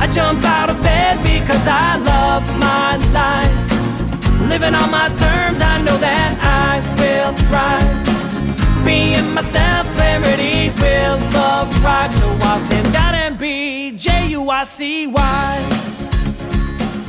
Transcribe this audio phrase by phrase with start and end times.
[0.00, 4.48] I jump out of bed because I love my life.
[4.48, 8.84] Living on my terms, I know that I will thrive.
[8.84, 12.14] Being myself, clarity will arrive.
[12.14, 15.68] So I'll stand out and be J U I C Y.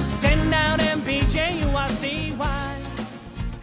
[0.05, 2.81] Stand out and be J U I C Y.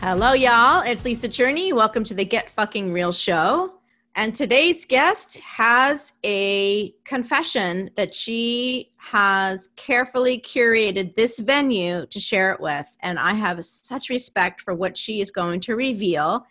[0.01, 0.83] Hello, y'all.
[0.87, 1.73] It's Lisa Cherney.
[1.73, 3.76] Welcome to the Get Fucking Real show.
[4.19, 12.51] And today's guest has a confession that she has carefully curated this venue to share
[12.51, 12.87] it with.
[13.03, 16.47] And I have such respect for what she is going to reveal.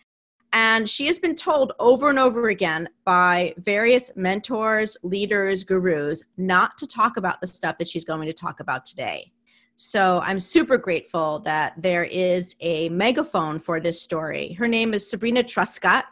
[0.52, 6.78] And she has been told over and over again by various mentors, leaders, gurus not
[6.78, 9.32] to talk about the stuff that she's going to talk about today.
[9.74, 14.52] So I'm super grateful that there is a megaphone for this story.
[14.52, 16.04] Her name is Sabrina Truscott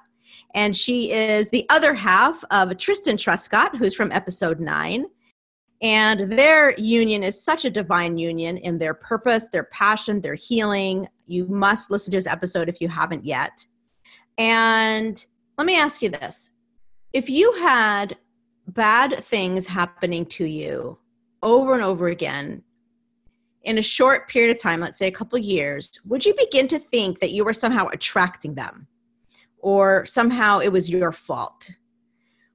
[0.54, 5.06] and she is the other half of Tristan Truscott, who's from episode nine.
[5.82, 11.08] And their union is such a divine union in their purpose, their passion, their healing.
[11.26, 13.66] You must listen to this episode if you haven't yet.
[14.38, 15.24] And
[15.58, 16.52] let me ask you this
[17.12, 18.16] if you had
[18.68, 20.98] bad things happening to you
[21.42, 22.62] over and over again
[23.62, 26.78] in a short period of time, let's say a couple years, would you begin to
[26.78, 28.86] think that you were somehow attracting them?
[29.64, 31.70] Or somehow it was your fault.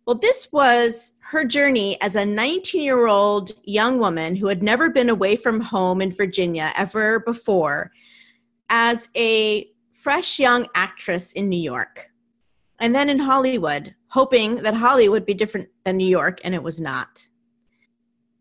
[0.05, 4.89] Well, this was her journey as a 19 year old young woman who had never
[4.89, 7.91] been away from home in Virginia ever before
[8.69, 12.11] as a fresh young actress in New York.
[12.79, 16.63] And then in Hollywood, hoping that Hollywood would be different than New York, and it
[16.63, 17.27] was not.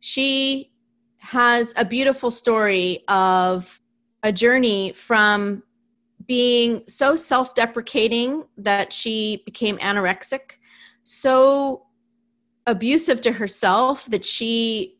[0.01, 0.71] She
[1.19, 3.81] has a beautiful story of
[4.23, 5.63] a journey from
[6.29, 10.59] being so self deprecating that she became anorexic,
[11.03, 11.87] so
[12.67, 14.99] abusive to herself that she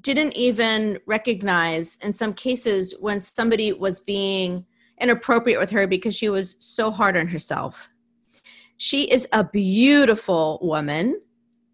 [0.00, 4.64] didn't even recognize in some cases when somebody was being
[5.00, 7.90] inappropriate with her because she was so hard on herself.
[8.78, 11.20] She is a beautiful woman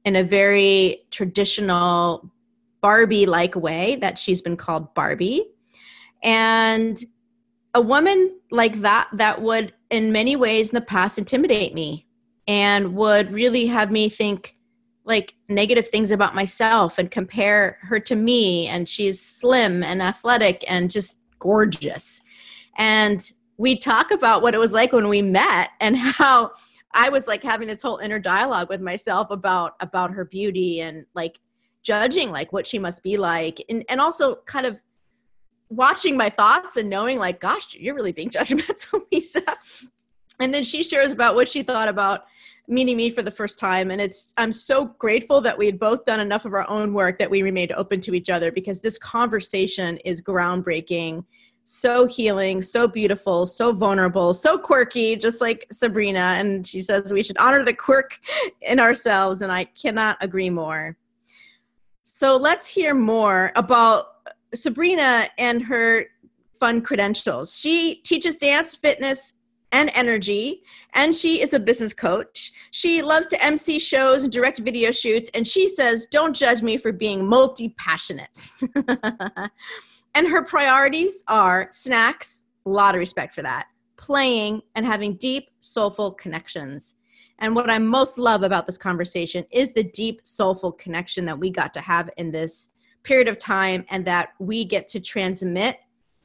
[0.05, 2.31] in a very traditional
[2.81, 5.45] Barbie like way that she's been called Barbie.
[6.23, 7.03] And
[7.75, 12.07] a woman like that that would in many ways in the past intimidate me
[12.49, 14.57] and would really have me think
[15.05, 18.67] like negative things about myself and compare her to me.
[18.67, 22.21] And she's slim and athletic and just gorgeous.
[22.77, 26.51] And we talk about what it was like when we met and how
[26.93, 31.07] i was like having this whole inner dialogue with myself about about her beauty and
[31.15, 31.39] like
[31.83, 33.63] judging like what she must be like.
[33.69, 34.81] And and also kind of
[35.71, 39.43] watching my thoughts and knowing like gosh you're really being judgmental lisa.
[40.41, 42.25] And then she shares about what she thought about
[42.67, 43.91] meeting me for the first time.
[43.91, 47.19] And it's i'm so grateful that we had both done enough of our own work
[47.19, 51.25] that we remained open to each other because this conversation is groundbreaking
[51.65, 56.35] so healing so beautiful so vulnerable so quirky just like sabrina.
[56.39, 58.19] And she says we should honor the quirk
[58.63, 60.97] in ourselves and i cannot agree more.
[62.03, 64.10] So let's hear more about
[64.55, 66.07] Sabrina and her
[66.59, 67.57] fun credentials.
[67.57, 69.35] She teaches dance, fitness,
[69.73, 70.63] and energy,
[70.95, 72.53] and she is a business coach.
[72.73, 76.77] She loves to MC shows and direct video shoots, and she says, Don't judge me
[76.77, 78.51] for being multi passionate.
[80.15, 85.49] and her priorities are snacks, a lot of respect for that, playing, and having deep,
[85.61, 86.97] soulful connections.
[87.39, 91.51] And what I most love about this conversation is the deep, soulful connection that we
[91.51, 92.71] got to have in this
[93.03, 95.79] period of time and that we get to transmit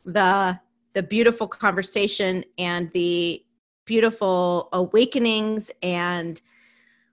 [0.06, 0.60] the
[0.94, 3.44] the beautiful conversation and the
[3.86, 6.42] beautiful awakenings and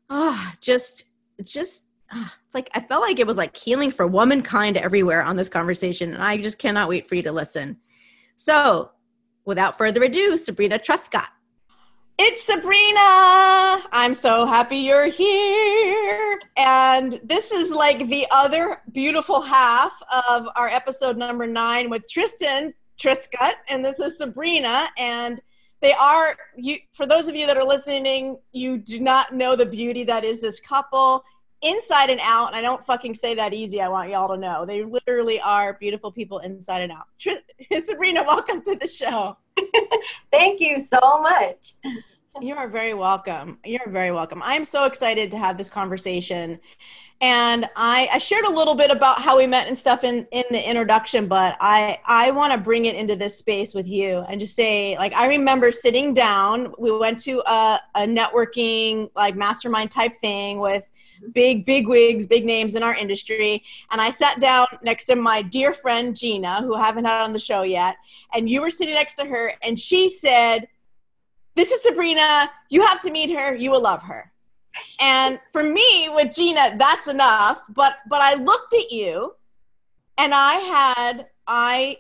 [0.09, 1.07] oh just
[1.43, 5.37] just ah, it's like I felt like it was like healing for womankind everywhere on
[5.37, 7.79] this conversation, and I just cannot wait for you to listen.
[8.37, 8.91] So,
[9.45, 11.29] without further ado, Sabrina Truscott.
[12.25, 13.85] It's Sabrina.
[13.91, 16.39] I'm so happy you're here.
[16.57, 22.75] And this is like the other beautiful half of our episode number nine with Tristan
[22.97, 24.89] Truscott, and this is Sabrina.
[24.99, 25.43] And
[25.81, 29.67] they are you for those of you that are listening, you do not know the
[29.67, 31.25] beauty that is this couple
[31.63, 32.49] inside and out.
[32.49, 33.81] And I don't fucking say that easy.
[33.81, 37.07] I want y'all to know they literally are beautiful people inside and out.
[37.19, 37.31] Tr-
[37.81, 39.37] Sabrina, welcome to the show.
[40.31, 41.75] Thank you so much.
[42.41, 43.59] You are very welcome.
[43.63, 44.43] You're very welcome.
[44.43, 46.59] I'm so excited to have this conversation.
[47.21, 50.43] And I, I shared a little bit about how we met and stuff in, in
[50.51, 54.41] the introduction, but I, I want to bring it into this space with you and
[54.41, 59.91] just say, like, I remember sitting down, we went to a, a networking, like, mastermind
[59.91, 60.91] type thing with
[61.35, 63.63] big, big wigs, big names in our industry.
[63.91, 67.35] And I sat down next to my dear friend, Gina, who I haven't had on
[67.35, 67.97] the show yet.
[68.35, 70.67] And you were sitting next to her, and she said,
[71.55, 72.51] this is Sabrina.
[72.71, 73.55] You have to meet her.
[73.55, 74.33] You will love her.
[75.01, 77.63] And for me, with Gina, that's enough.
[77.75, 79.35] But but I looked at you,
[80.19, 81.99] and I had I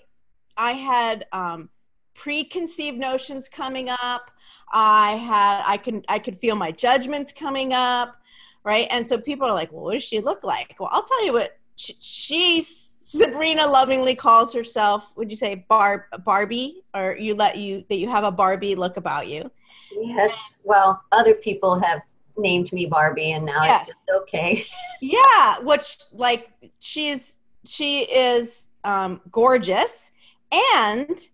[0.56, 1.68] I had um,
[2.14, 4.30] preconceived notions coming up.
[4.72, 8.16] I had I can I could feel my judgments coming up,
[8.64, 8.86] right?
[8.90, 11.34] And so people are like, "Well, what does she look like?" Well, I'll tell you
[11.34, 12.81] what she, she's
[13.12, 18.08] Sabrina lovingly calls herself, would you say Barb Barbie or you let you that you
[18.08, 19.50] have a Barbie look about you?
[19.92, 20.58] Yes.
[20.64, 22.00] Well, other people have
[22.38, 23.80] named me Barbie and now yes.
[23.80, 24.64] it's just okay.
[25.02, 26.50] yeah, which like
[26.80, 30.10] she's she is um gorgeous
[30.74, 31.28] and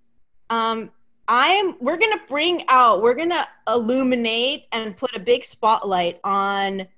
[0.50, 0.90] um
[1.28, 6.18] I'm we're going to bring out we're going to illuminate and put a big spotlight
[6.24, 6.88] on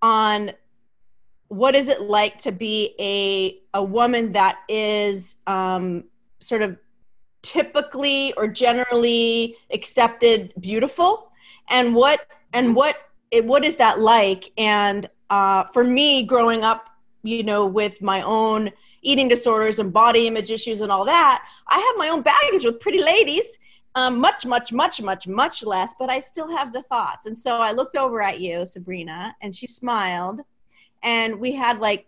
[0.00, 0.52] on
[1.52, 6.04] what is it like to be a a woman that is um,
[6.40, 6.78] sort of
[7.42, 11.30] typically or generally accepted beautiful?
[11.68, 12.96] And what and what
[13.30, 14.50] it, what is that like?
[14.56, 16.88] And uh, for me growing up
[17.22, 18.70] you know with my own
[19.02, 22.80] eating disorders and body image issues and all that i have my own baggage with
[22.80, 23.58] pretty ladies
[23.94, 27.26] um, much much much much much less but i still have the thoughts.
[27.26, 30.40] And so i looked over at you sabrina and she smiled
[31.02, 32.06] and we had like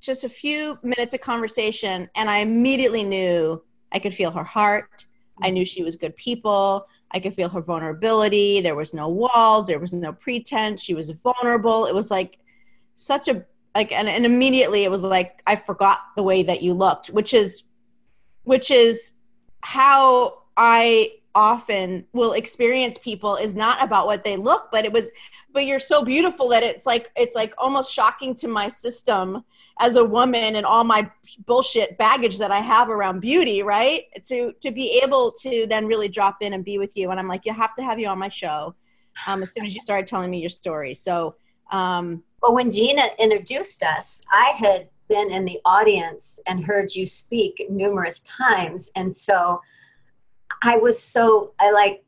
[0.00, 3.62] just a few minutes of conversation and i immediately knew
[3.92, 5.06] i could feel her heart.
[5.42, 6.86] I knew she was good people.
[7.10, 8.60] I could feel her vulnerability.
[8.60, 9.66] There was no walls.
[9.66, 10.82] There was no pretense.
[10.82, 11.86] She was vulnerable.
[11.86, 12.38] It was like
[12.94, 13.44] such a
[13.74, 17.34] like and, and immediately it was like i forgot the way that you looked which
[17.34, 17.64] is
[18.44, 19.14] which is
[19.62, 25.10] how i often will experience people is not about what they look but it was
[25.52, 29.44] but you're so beautiful that it's like it's like almost shocking to my system
[29.80, 31.10] as a woman and all my
[31.46, 34.02] bullshit baggage that i have around beauty right?
[34.24, 37.10] To to be able to then really drop in and be with you.
[37.10, 38.74] And i'm like you have to have you on my show
[39.26, 40.94] um, as soon as you started telling me your story.
[40.94, 41.36] So
[41.70, 47.06] um, well when gina introduced us i had been in the audience and heard you
[47.06, 48.90] speak numerous times.
[48.96, 49.60] And so
[50.64, 52.02] I was so, I like,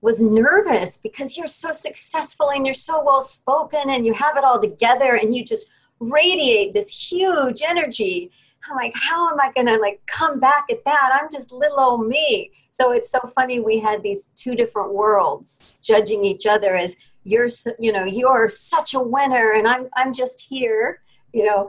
[0.00, 4.42] was nervous because you're so successful and you're so well spoken and you have it
[4.42, 5.70] all together and you just
[6.00, 8.32] radiate this huge energy.
[8.68, 11.20] I'm like, how am I to like come back at that?
[11.20, 12.50] I'm just little old me.
[12.72, 17.48] So it's so funny we had these two different worlds judging each other as you're,
[17.78, 21.02] you know, you're such a winner and I'm, I'm just here,
[21.32, 21.68] you know,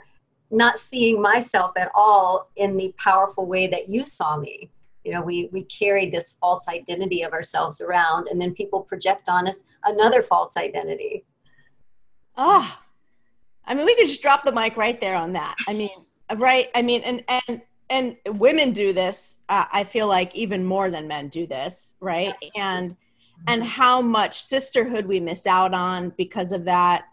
[0.49, 4.71] not seeing myself at all in the powerful way that you saw me
[5.03, 9.29] you know we we carry this false identity of ourselves around and then people project
[9.29, 11.25] on us another false identity.
[12.37, 12.79] Oh
[13.65, 15.55] i mean we could just drop the mic right there on that.
[15.67, 15.89] I mean
[16.37, 20.89] right i mean and and and women do this uh, i feel like even more
[20.89, 22.33] than men do this right?
[22.41, 22.51] Yes.
[22.55, 23.43] and mm-hmm.
[23.47, 27.05] and how much sisterhood we miss out on because of that.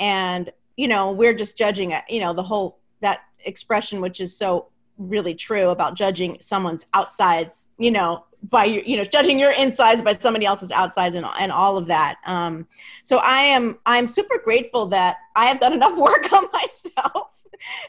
[0.00, 4.36] And you know we're just judging it you know the whole that expression which is
[4.36, 4.68] so
[4.98, 10.12] really true about judging someone's outsides, you know, by you know, judging your insides by
[10.12, 12.18] somebody else's outsides and, and all of that.
[12.26, 12.66] Um,
[13.02, 17.42] so I am, I'm super grateful that I have done enough work on myself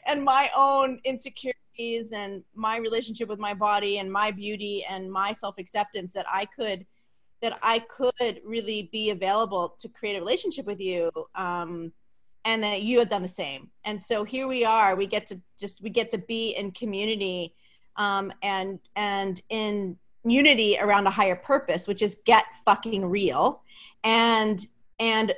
[0.06, 5.32] and my own insecurities and my relationship with my body and my beauty and my
[5.32, 6.86] self-acceptance that I could,
[7.42, 11.10] that I could really be available to create a relationship with you.
[11.34, 11.92] Um,
[12.44, 15.40] and that you have done the same and so here we are we get to
[15.58, 17.54] just we get to be in community
[17.96, 23.62] um, and and in unity around a higher purpose which is get fucking real
[24.04, 24.66] and
[24.98, 25.32] and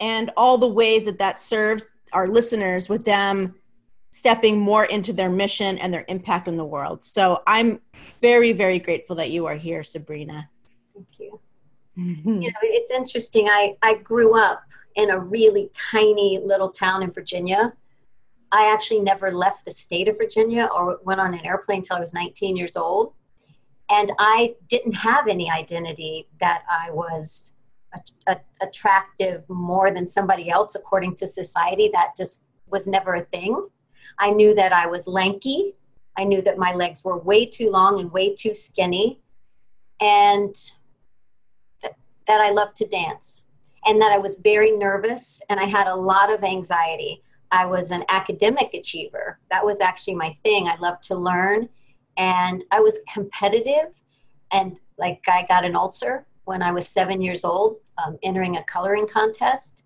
[0.00, 3.54] and all the ways that that serves our listeners with them
[4.16, 7.04] stepping more into their mission and their impact in the world.
[7.04, 7.80] So I'm
[8.22, 10.48] very, very grateful that you are here, Sabrina.
[10.94, 11.38] Thank you.
[11.96, 13.48] You know, it's interesting.
[13.48, 14.62] I, I grew up
[14.96, 17.72] in a really tiny little town in Virginia.
[18.50, 22.00] I actually never left the state of Virginia or went on an airplane until I
[22.00, 23.12] was 19 years old.
[23.90, 27.54] And I didn't have any identity that I was
[27.94, 31.90] a, a, attractive more than somebody else according to society.
[31.92, 33.68] That just was never a thing.
[34.18, 35.74] I knew that I was lanky.
[36.16, 39.20] I knew that my legs were way too long and way too skinny.
[40.00, 40.54] And
[41.82, 43.45] that I loved to dance
[43.86, 47.22] and that I was very nervous and I had a lot of anxiety.
[47.52, 49.38] I was an academic achiever.
[49.50, 50.66] That was actually my thing.
[50.66, 51.68] I loved to learn
[52.16, 53.92] and I was competitive
[54.52, 58.64] and like I got an ulcer when I was seven years old, um, entering a
[58.64, 59.82] coloring contest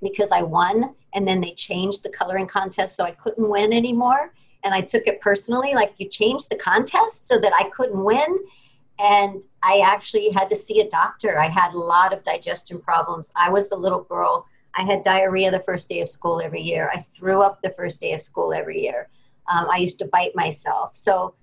[0.00, 4.32] because I won, and then they changed the coloring contest so I couldn't win anymore.
[4.64, 8.38] And I took it personally, like you changed the contest so that I couldn't win.
[8.98, 11.38] And I actually had to see a doctor.
[11.38, 13.32] I had a lot of digestion problems.
[13.36, 14.46] I was the little girl.
[14.74, 16.90] I had diarrhea the first day of school every year.
[16.92, 19.08] I threw up the first day of school every year.
[19.50, 20.94] Um, I used to bite myself.
[20.94, 21.34] So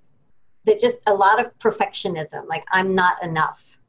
[0.65, 2.47] that just a lot of perfectionism.
[2.47, 3.79] Like I'm not enough.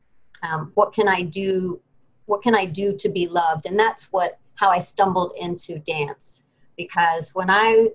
[0.43, 1.81] Um, what can I do?
[2.27, 3.67] What can I do to be loved?
[3.67, 6.47] And that's what how I stumbled into dance.
[6.77, 7.89] Because when I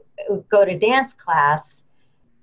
[0.49, 1.83] go to dance class,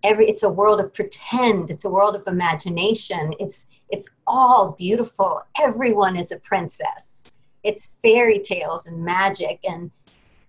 [0.02, 3.32] every it's a world of pretend it's a world of imagination.
[3.38, 5.42] It's it's all beautiful.
[5.60, 7.36] Everyone is a princess.
[7.62, 9.90] It's fairy tales and magic and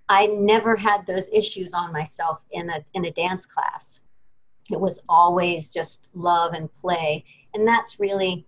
[0.09, 4.05] i never had those issues on myself in a in a dance class.
[4.71, 8.45] It was always just love and play and that's really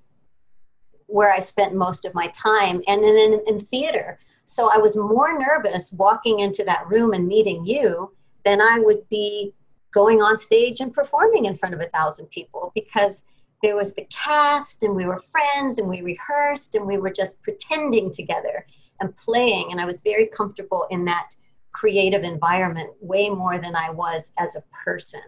[1.07, 4.19] where i spent most of my time and then in, in theater.
[4.45, 9.07] So i was more nervous walking into that room and meeting you than i would
[9.09, 9.53] be
[9.95, 13.23] going on stage and performing in front of a thousand people because
[13.63, 17.41] there was the cast and we were friends and we rehearsed and we were just
[17.41, 18.67] pretending together
[18.99, 19.71] and playing.
[19.71, 21.29] And i was very comfortable in that
[21.71, 25.21] creative environment way more than i was as a person.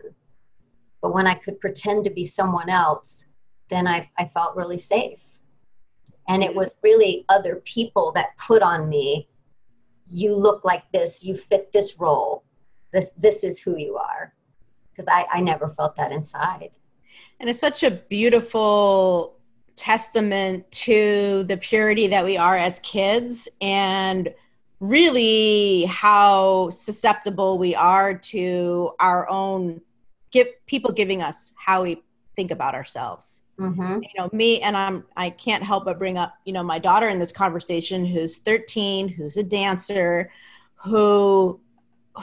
[1.02, 3.26] But when i could pretend to be someone else
[3.70, 5.24] then i, I felt really safe.
[6.28, 9.30] And it was really other people that put on me
[10.06, 12.44] you look like this you fit this role.
[12.92, 14.34] This this is who you are
[14.98, 16.72] because I, I never felt that inside.
[17.40, 19.38] And it's such a beautiful
[19.76, 24.34] testament to the purity that we are as kids and
[24.80, 29.80] really how susceptible we are to our own
[30.32, 32.02] give people giving us how we
[32.36, 34.02] think about ourselves mm-hmm.
[34.02, 37.10] you know me and i'm i can't help but bring up you know my daughter
[37.10, 40.30] in this conversation who's 13 who's a dancer
[40.76, 41.60] who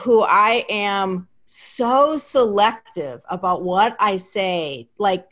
[0.01, 4.89] who i am so selective about what I say.
[4.97, 5.27] Like,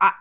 [0.00, 0.12] I,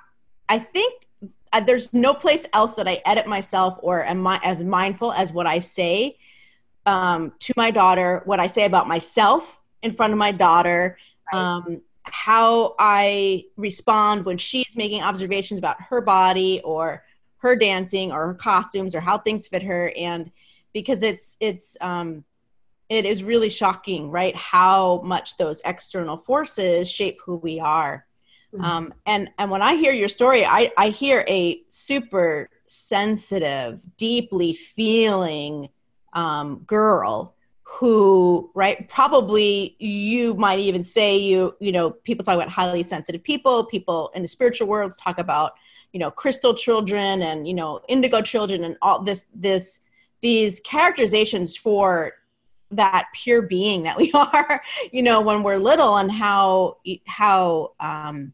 [0.49, 1.07] I think
[1.51, 5.33] uh, there's no place else that I edit myself or am I as mindful as
[5.33, 6.17] what I say
[6.85, 10.97] um, to my daughter, what I say about myself in front of my daughter,
[11.31, 11.39] right.
[11.39, 17.03] um, how I respond when she's making observations about her body or
[17.37, 19.91] her dancing or her costumes or how things fit her.
[19.97, 20.31] And
[20.73, 22.23] because it's, it's, um,
[22.93, 24.35] it is really shocking, right?
[24.35, 28.05] How much those external forces shape who we are.
[28.53, 28.63] Mm-hmm.
[28.63, 34.53] Um, and and when I hear your story, I, I hear a super sensitive, deeply
[34.53, 35.69] feeling
[36.13, 42.49] um, girl who right probably you might even say you you know people talk about
[42.49, 45.53] highly sensitive people people in the spiritual worlds talk about
[45.91, 49.79] you know crystal children and you know indigo children and all this this
[50.21, 52.13] these characterizations for
[52.75, 54.61] that pure being that we are
[54.91, 56.77] you know when we're little and how
[57.07, 58.33] how um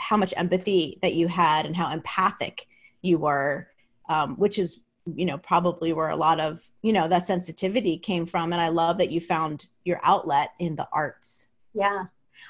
[0.00, 2.66] how much empathy that you had and how empathic
[3.02, 3.68] you were
[4.08, 4.80] um, which is
[5.14, 8.52] you know probably where a lot of you know that sensitivity came from.
[8.52, 11.48] And i love that you found your outlet in the arts.
[11.74, 12.04] Yeah.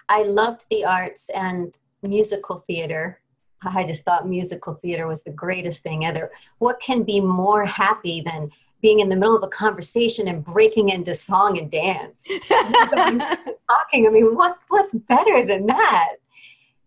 [0.09, 3.21] I loved the arts and musical theater.
[3.64, 6.30] I just thought musical theater was the greatest thing ever.
[6.59, 10.90] What can be more happy than being in the middle of a conversation and breaking
[10.90, 12.25] into song and dance.
[12.49, 16.14] talking, I mean, what what's better than that?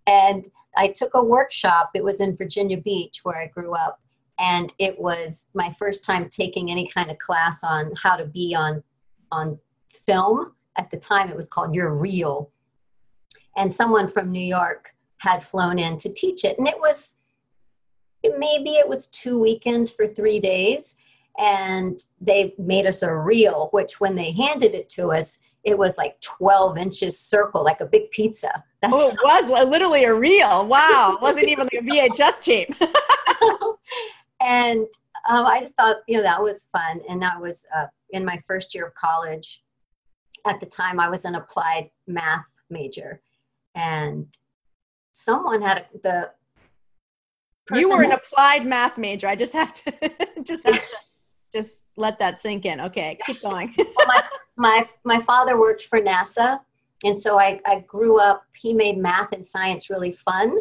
[0.07, 1.91] And I took a workshop.
[1.93, 3.99] It was in Virginia Beach where I grew up,
[4.39, 8.55] and it was my first time taking any kind of class on how to be
[8.55, 8.83] on
[9.31, 9.59] on
[9.91, 10.53] film.
[10.77, 12.49] At the time, it was called You're Real,
[13.57, 17.17] and someone from New York had flown in to teach it, and it was
[18.37, 20.95] maybe it was two weekends for three days
[21.37, 25.97] and they made us a reel, which when they handed it to us, it was
[25.97, 28.63] like 12 inches circle, like a big pizza.
[28.81, 30.65] That's oh, it was literally a reel.
[30.65, 31.15] Wow.
[31.15, 32.75] it wasn't even like a VHS tape.
[34.41, 34.87] and
[35.29, 37.01] um, I just thought, you know, that was fun.
[37.07, 39.61] And that was uh, in my first year of college.
[40.47, 43.21] At the time, I was an applied math major.
[43.75, 44.25] And
[45.13, 46.31] someone had a, the
[47.73, 49.27] you were an applied math major.
[49.27, 49.93] I just have to
[50.43, 50.81] just have to
[51.51, 52.79] just let that sink in.
[52.81, 53.73] Okay, keep going.
[53.77, 54.21] well, my,
[54.57, 56.59] my my father worked for NASA,
[57.03, 58.43] and so I, I grew up.
[58.55, 60.57] He made math and science really fun,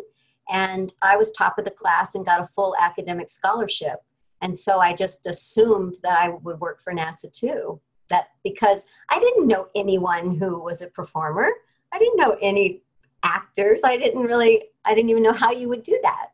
[0.50, 4.00] and I was top of the class and got a full academic scholarship.
[4.42, 7.80] And so I just assumed that I would work for NASA too.
[8.08, 11.50] That because I didn't know anyone who was a performer.
[11.92, 12.82] I didn't know any
[13.22, 13.82] actors.
[13.84, 14.64] I didn't really.
[14.84, 16.28] I didn't even know how you would do that.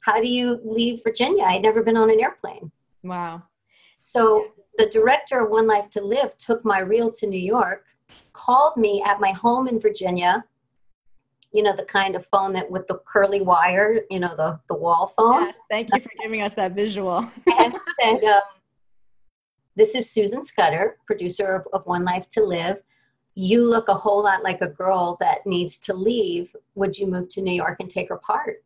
[0.00, 1.44] How do you leave Virginia?
[1.44, 2.70] I'd never been on an airplane.
[3.02, 3.42] Wow.
[4.00, 7.84] So the director of One Life to Live took my reel to New York,
[8.32, 10.44] called me at my home in Virginia.
[11.52, 14.76] You know, the kind of phone that with the curly wire, you know, the, the
[14.76, 15.46] wall phone.
[15.46, 17.28] Yes, thank you for giving us that visual.
[17.58, 18.40] and said, um,
[19.74, 22.80] This is Susan Scudder, producer of, of One Life to Live.
[23.34, 26.54] You look a whole lot like a girl that needs to leave.
[26.76, 28.62] Would you move to New York and take her part?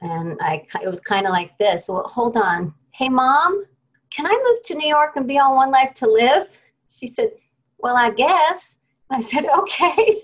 [0.00, 1.88] And I, it was kind of like this.
[1.88, 3.64] Well, hold on Hey, mom,
[4.10, 6.46] can I move to New York and be on One Life to Live?
[6.88, 7.32] She said,
[7.78, 8.78] Well, I guess.
[9.10, 10.22] I said, Okay.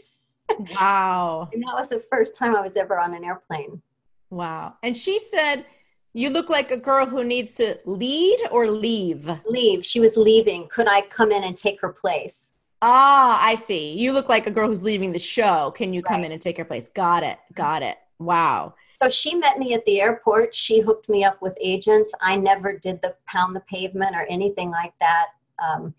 [0.56, 1.48] Wow.
[1.52, 3.82] and that was the first time I was ever on an airplane.
[4.30, 4.76] Wow.
[4.84, 5.66] And she said,
[6.12, 9.28] You look like a girl who needs to lead or leave?
[9.46, 9.84] Leave.
[9.84, 10.68] She was leaving.
[10.68, 12.52] Could I come in and take her place?
[12.82, 13.98] Ah, I see.
[13.98, 15.72] You look like a girl who's leaving the show.
[15.72, 16.88] Can you come in and take her place?
[16.88, 17.38] Got it.
[17.52, 17.96] Got it.
[18.20, 18.74] Wow.
[19.02, 20.54] So she met me at the airport.
[20.54, 22.14] She hooked me up with agents.
[22.20, 25.28] I never did the pound the pavement or anything like that.
[25.58, 25.94] Um,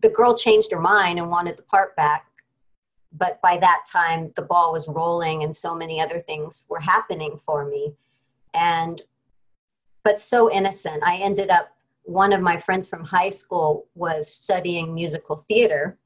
[0.00, 2.26] the girl changed her mind and wanted the part back.
[3.12, 7.38] But by that time, the ball was rolling and so many other things were happening
[7.44, 7.94] for me.
[8.54, 9.00] And,
[10.02, 11.02] but so innocent.
[11.04, 15.98] I ended up, one of my friends from high school was studying musical theater.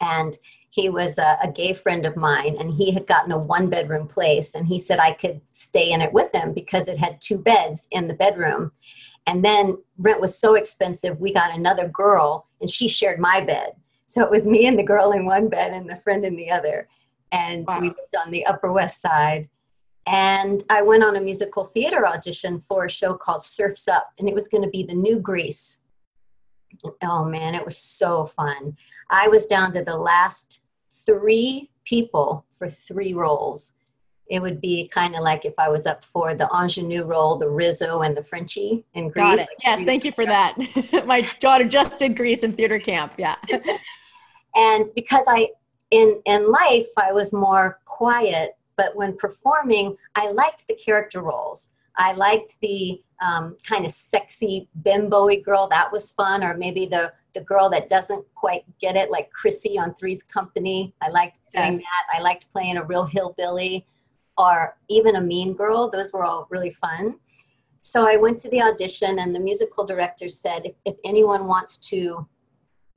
[0.00, 0.38] And
[0.70, 4.06] he was a, a, gay friend of mine and he had gotten a one bedroom
[4.06, 7.36] place and he said i could stay in it with him because it had two
[7.36, 8.72] beds in the bedroom.
[9.26, 13.72] And then rent was so expensive we got another girl and she shared my bed.
[14.06, 16.50] So it was me and the girl in one bed and the friend in the
[16.50, 16.88] other.
[17.30, 17.80] And wow.
[17.80, 19.48] we lived on the upper west side.
[20.06, 24.28] And i went on a musical theater audition for a show called surfs up and
[24.28, 25.84] it was going to be the new grease.
[27.02, 28.76] Oh man it was so fun
[29.10, 30.60] I was down to the last
[31.04, 33.76] three people for three roles.
[34.28, 37.48] It would be kind of like if I was up for the ingenue role, the
[37.48, 39.24] Rizzo, and the Frenchie in Grease.
[39.24, 39.48] Got it.
[39.64, 40.56] Yes, thank you for that.
[41.06, 43.14] My daughter just did Grease in theater camp.
[43.18, 43.34] Yeah.
[44.54, 45.48] and because I,
[45.90, 51.74] in in life, I was more quiet, but when performing, I liked the character roles.
[51.96, 55.66] I liked the um, kind of sexy bimbo girl.
[55.66, 59.78] That was fun, or maybe the the girl that doesn't quite get it, like Chrissy
[59.78, 60.94] on Three's Company.
[61.00, 61.78] I liked doing yes.
[61.78, 62.18] that.
[62.18, 63.86] I liked playing a real hillbilly
[64.36, 65.90] or even a mean girl.
[65.90, 67.16] Those were all really fun.
[67.82, 71.78] So I went to the audition, and the musical director said, if, if anyone wants
[71.88, 72.26] to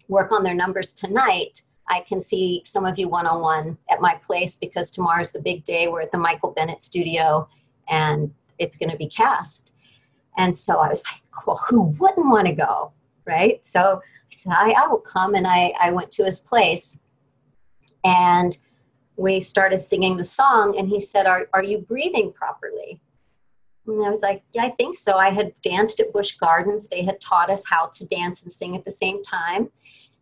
[0.10, 4.02] work on their numbers tonight, I can see some of you one on one at
[4.02, 5.88] my place because tomorrow's the big day.
[5.88, 7.48] We're at the Michael Bennett studio
[7.90, 9.74] and it's going to be cast.
[10.38, 12.92] And so I was like, well, who wouldn't want to go?
[13.26, 13.62] Right.
[13.66, 14.02] So
[14.34, 15.36] said, I, I will come.
[15.36, 17.00] And I, I went to his place
[18.04, 18.58] and
[19.16, 20.78] we started singing the song.
[20.78, 23.00] And he said, Are, are you breathing properly?
[23.88, 25.18] And I was like, Yeah, I think so.
[25.18, 26.88] I had danced at Busch Gardens.
[26.88, 29.70] They had taught us how to dance and sing at the same time.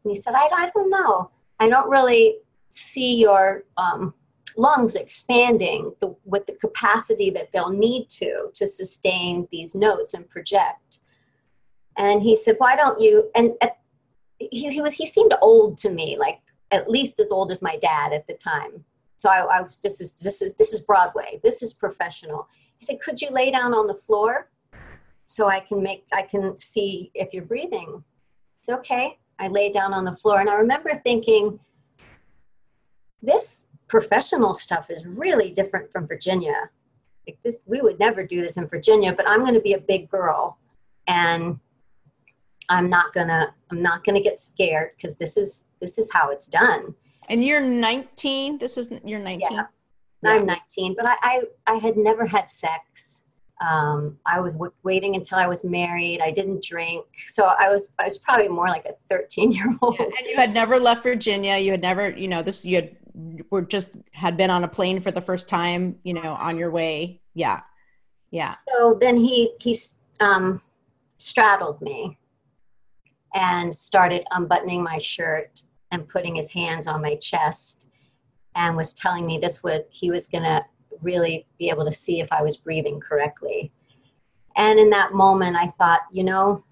[0.04, 1.32] And he said, I, I don't know.
[1.60, 2.38] I don't really
[2.69, 4.13] see your um,
[4.58, 10.30] lungs expanding the, with the capacity that they'll need to to sustain these notes and
[10.30, 11.00] project.
[11.97, 13.30] And he said, Why don't you?
[13.36, 13.78] And at
[14.51, 16.39] he, he was he seemed old to me, like
[16.71, 18.84] at least as old as my dad at the time.
[19.17, 21.39] So I, I was just this is this is Broadway.
[21.43, 22.47] This is professional.
[22.77, 24.49] He said, "Could you lay down on the floor
[25.25, 28.04] so I can make I can see if you're breathing?"
[28.60, 29.17] It's okay.
[29.39, 31.60] I lay down on the floor, and I remember thinking,
[33.21, 36.69] "This professional stuff is really different from Virginia.
[37.27, 39.80] Like this, we would never do this in Virginia, but I'm going to be a
[39.80, 40.58] big girl,
[41.08, 41.60] and
[42.71, 46.47] I'm not gonna I'm not gonna get scared because this is this is how it's
[46.47, 46.95] done.
[47.27, 48.57] And you're 19.
[48.57, 49.41] This is you're 19.
[49.51, 49.65] Yeah.
[50.23, 50.31] yeah.
[50.31, 53.23] I'm 19, but I, I I had never had sex.
[53.60, 56.21] Um, I was w- waiting until I was married.
[56.21, 59.97] I didn't drink, so I was I was probably more like a 13 year old.
[59.99, 61.57] Yeah, and you had never left Virginia.
[61.57, 62.95] You had never, you know, this you had
[63.49, 66.71] were just had been on a plane for the first time, you know, on your
[66.71, 67.19] way.
[67.34, 67.60] Yeah,
[68.31, 68.53] yeah.
[68.69, 69.77] So then he he
[70.21, 70.62] um,
[71.17, 72.17] straddled me
[73.33, 77.87] and started unbuttoning my shirt and putting his hands on my chest
[78.55, 80.63] and was telling me this would he was going to
[81.01, 83.71] really be able to see if I was breathing correctly.
[84.55, 86.63] And in that moment I thought, you know,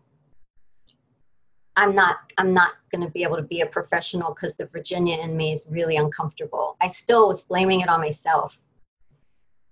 [1.75, 5.17] I'm not I'm not going to be able to be a professional cuz the Virginia
[5.17, 6.75] in me is really uncomfortable.
[6.81, 8.61] I still was blaming it on myself.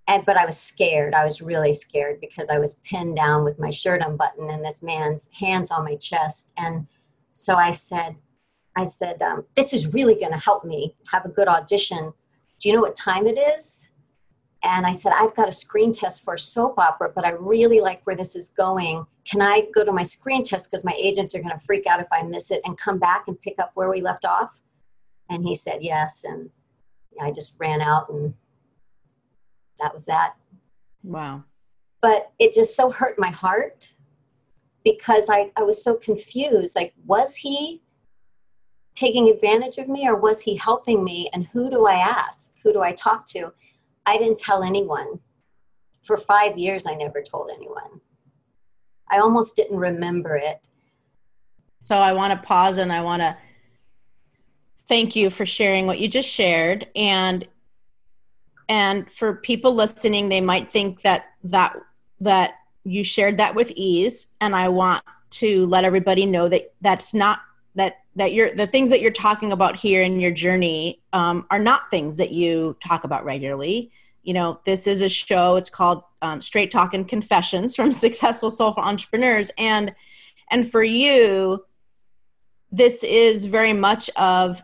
[0.07, 1.13] And but I was scared.
[1.13, 4.81] I was really scared because I was pinned down with my shirt unbuttoned and this
[4.81, 6.87] man's hands on my chest and
[7.33, 8.15] so I said
[8.77, 12.13] I said, um, this is really going to help me have a good audition.
[12.59, 13.89] Do you know what time it is?
[14.63, 17.81] And I said, I've got a screen test for a soap opera, but I really
[17.81, 19.03] like where this is going.
[19.25, 20.69] Can I go to my screen test?
[20.69, 23.27] Because my agents are going to freak out if I miss it and come back
[23.27, 24.61] and pick up where we left off.
[25.29, 26.23] And he said, yes.
[26.23, 26.51] And
[27.19, 28.35] I just ran out and
[29.79, 30.35] that was that.
[31.03, 31.43] Wow.
[32.01, 33.91] But it just so hurt my heart
[34.83, 36.75] because I, I was so confused.
[36.75, 37.81] Like, was he
[38.93, 41.29] taking advantage of me or was he helping me?
[41.33, 42.53] And who do I ask?
[42.63, 43.51] Who do I talk to?
[44.05, 45.19] I didn't tell anyone.
[46.03, 47.99] For five years, I never told anyone.
[49.11, 50.67] I almost didn't remember it.
[51.79, 53.37] So I want to pause and I want to
[54.87, 57.47] thank you for sharing what you just shared and
[58.69, 61.75] and for people listening they might think that that
[62.19, 64.27] that you shared that with ease.
[64.41, 67.39] And i want to let everybody know that that's not
[67.75, 71.59] that that you're the things that you're talking about here in your journey um, are
[71.59, 73.91] not things that you talk about regularly.
[74.23, 75.55] You know this is a show.
[75.55, 79.51] It's called um, straight talk and confessions from successful soulful entrepreneurs.
[79.57, 79.93] And
[80.49, 81.63] and for you
[82.71, 84.61] this is very much of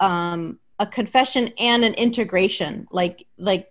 [0.00, 2.86] um, a confession and an integration.
[2.90, 3.68] Like like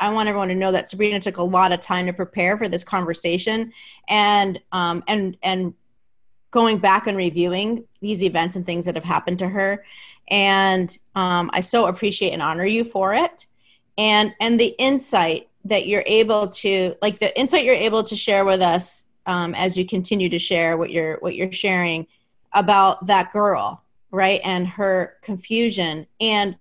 [0.00, 2.66] i want everyone to know that sabrina took a lot of time to prepare for
[2.66, 3.72] this conversation
[4.08, 5.72] and um, and and
[6.50, 9.84] going back and reviewing these events and things that have happened to her.
[10.28, 13.46] And um, i so appreciate and honor you for it.
[13.98, 18.44] And and the insight that you're able to like the insight you're able to share
[18.44, 22.06] with us um, as you continue to share what you're what you're sharing
[22.52, 26.56] about that girl right and her confusion and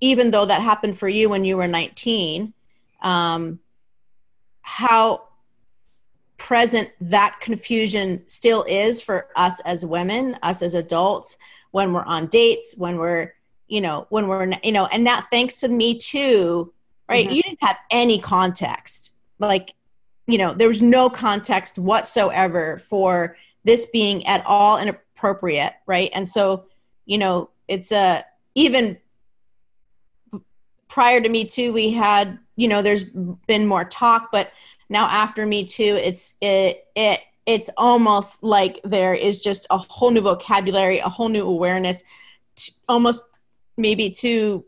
[0.00, 2.52] even though that happened for you when you were 19
[3.02, 3.58] um,
[4.62, 5.22] how
[6.40, 11.36] present that confusion still is for us as women, us as adults,
[11.70, 13.32] when we're on dates, when we're,
[13.68, 16.72] you know, when we're, you know, and now thanks to me too,
[17.08, 17.26] right?
[17.26, 17.34] Mm-hmm.
[17.34, 19.12] You didn't have any context.
[19.38, 19.74] Like,
[20.26, 24.78] you know, there was no context whatsoever for this being at all
[25.20, 26.10] inappropriate, right?
[26.12, 26.64] And so,
[27.06, 28.98] you know, it's a, even
[30.88, 34.52] prior to me too, we had, you know, there's been more talk, but
[34.90, 40.10] now after me too it's it it it's almost like there is just a whole
[40.10, 42.02] new vocabulary a whole new awareness
[42.88, 43.24] almost
[43.76, 44.64] maybe to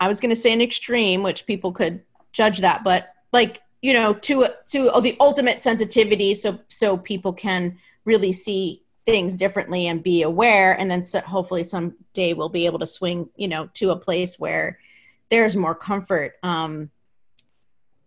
[0.00, 3.94] i was going to say an extreme which people could judge that but like you
[3.94, 9.86] know to to oh, the ultimate sensitivity so so people can really see things differently
[9.86, 13.68] and be aware and then so hopefully someday we'll be able to swing you know
[13.74, 14.78] to a place where
[15.28, 16.90] there's more comfort um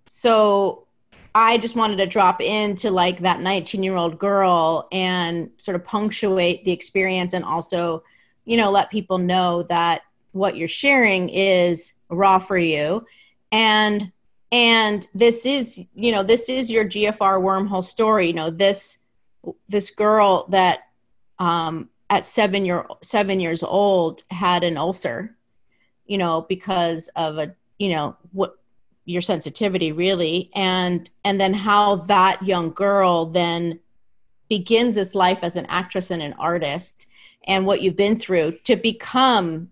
[0.07, 0.87] so
[1.35, 5.85] I just wanted to drop into like that 19 year old girl and sort of
[5.85, 8.03] punctuate the experience and also,
[8.45, 13.05] you know, let people know that what you're sharing is raw for you.
[13.51, 14.11] And
[14.51, 18.27] and this is, you know, this is your GFR wormhole story.
[18.27, 18.97] You know, this
[19.69, 20.86] this girl that
[21.39, 25.35] um at seven year seven years old had an ulcer,
[26.05, 28.57] you know, because of a you know what
[29.05, 30.51] your sensitivity really.
[30.53, 33.79] And and then how that young girl then
[34.49, 37.07] begins this life as an actress and an artist
[37.45, 39.69] and what you've been through to become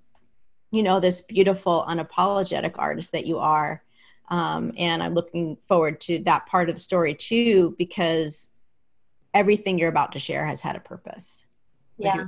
[0.71, 3.81] you know this beautiful unapologetic artist that you are.
[4.27, 8.53] Um, and i'm looking forward to that part of the story too because
[9.35, 11.44] everything you're about to share has had a purpose
[11.97, 12.27] yeah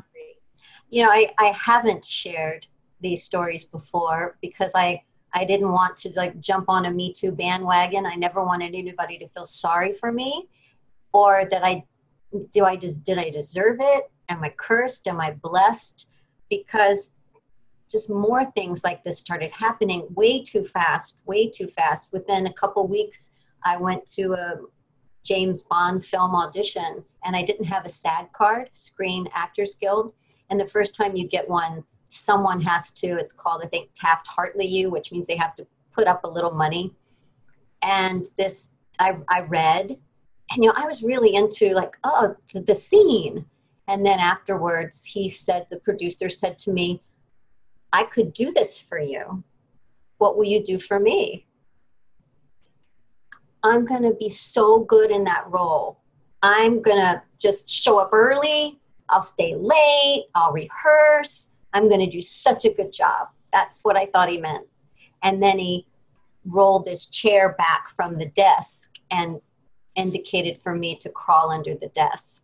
[0.90, 2.68] you know I, I haven't shared
[3.02, 5.02] these stories before because i
[5.34, 8.06] I didn't want to like jump on a Me Too bandwagon.
[8.06, 10.48] I never wanted anybody to feel sorry for me
[11.14, 11.84] or that I
[12.52, 14.10] do I just did I deserve it?
[14.30, 15.08] Am I cursed?
[15.08, 16.10] Am I blessed?
[16.50, 17.20] Because
[17.90, 22.12] just more things like this started happening way too fast, way too fast.
[22.12, 24.56] Within a couple weeks, I went to a
[25.28, 30.14] James Bond film audition and I didn't have a SAG card, Screen Actors Guild.
[30.50, 34.26] And the first time you get one, someone has to, it's called, I think, Taft
[34.28, 36.94] Hartley you, which means they have to put up a little money.
[37.82, 39.98] And this, I, I read,
[40.52, 43.46] and you know, I was really into like, oh, the, the scene.
[43.90, 47.04] And then afterwards, he said, the producer said to me,
[47.92, 49.44] I could do this for you.
[50.20, 51.47] What will you do for me?
[53.68, 56.00] I'm going to be so good in that role.
[56.42, 58.80] I'm going to just show up early.
[59.10, 60.26] I'll stay late.
[60.36, 61.52] I'll rehearse.
[61.74, 63.28] I'm going to do such a good job.
[63.52, 64.66] That's what I thought he meant.
[65.24, 65.88] And then he
[66.46, 69.42] rolled his chair back from the desk and
[69.96, 72.44] indicated for me to crawl under the desk.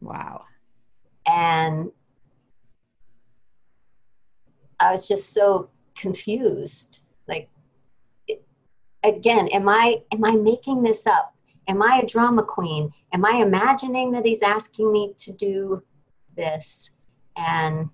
[0.00, 0.44] Wow.
[1.26, 1.90] And
[4.78, 7.00] I was just so confused.
[7.28, 7.48] Like,
[9.02, 11.34] again, am I am I making this up?
[11.68, 12.92] Am I a drama queen?
[13.12, 15.82] Am I imagining that he's asking me to do
[16.36, 16.90] this?
[17.36, 17.90] And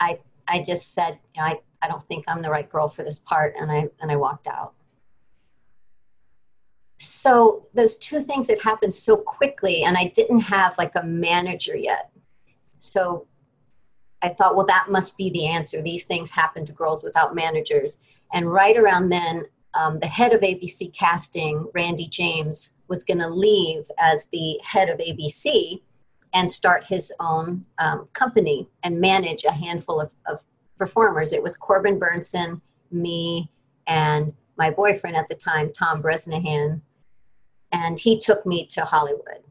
[0.00, 3.54] I I just said, I, I don't think I'm the right girl for this part,
[3.58, 4.74] and I and I walked out.
[7.00, 11.76] So those two things that happened so quickly, and I didn't have like a manager
[11.76, 12.10] yet.
[12.80, 13.27] So
[14.22, 15.80] I thought, well, that must be the answer.
[15.80, 17.98] These things happen to girls without managers.
[18.32, 23.28] And right around then, um, the head of ABC casting, Randy James, was going to
[23.28, 25.80] leave as the head of ABC
[26.34, 30.44] and start his own um, company and manage a handful of, of
[30.76, 31.32] performers.
[31.32, 33.50] It was Corbin Bernsen, me,
[33.86, 36.82] and my boyfriend at the time, Tom Bresnahan.
[37.72, 39.42] And he took me to Hollywood.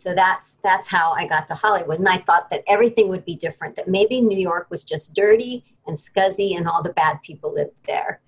[0.00, 1.98] So that's that's how I got to Hollywood.
[1.98, 5.64] And I thought that everything would be different, that maybe New York was just dirty
[5.86, 8.20] and scuzzy and all the bad people lived there.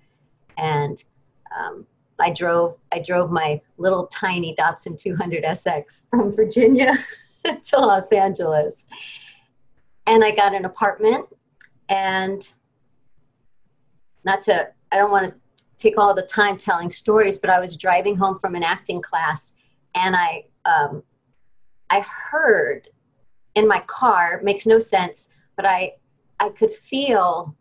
[0.57, 1.03] And
[1.57, 1.85] um,
[2.19, 6.93] I drove I drove my little tiny Datsun 200 SX from Virginia
[7.63, 8.87] to Los Angeles.
[10.07, 11.25] And I got an apartment
[11.89, 12.53] and
[14.23, 17.75] not to I don't want to take all the time telling stories, but I was
[17.75, 19.55] driving home from an acting class
[19.95, 21.03] and I um,
[21.91, 22.87] I heard
[23.53, 25.93] in my car makes no sense, but I
[26.39, 27.55] I could feel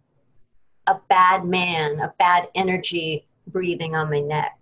[0.86, 4.56] a bad man, a bad energy breathing on my neck.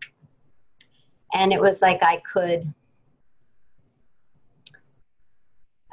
[1.35, 2.72] And it was like I could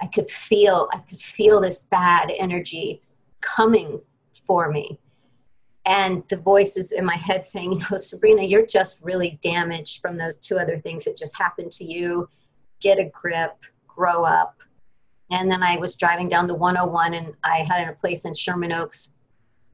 [0.02, 3.02] I could feel I could feel this bad energy
[3.42, 4.02] coming
[4.48, 5.00] for me.
[5.86, 10.18] And the voices in my head saying, you know, Sabrina, you're just really damaged from
[10.18, 12.28] those two other things that just happened to you.
[12.86, 14.62] Get a grip, grow up.
[15.32, 18.72] And then I was driving down the 101 and I had a place in Sherman
[18.72, 19.14] Oaks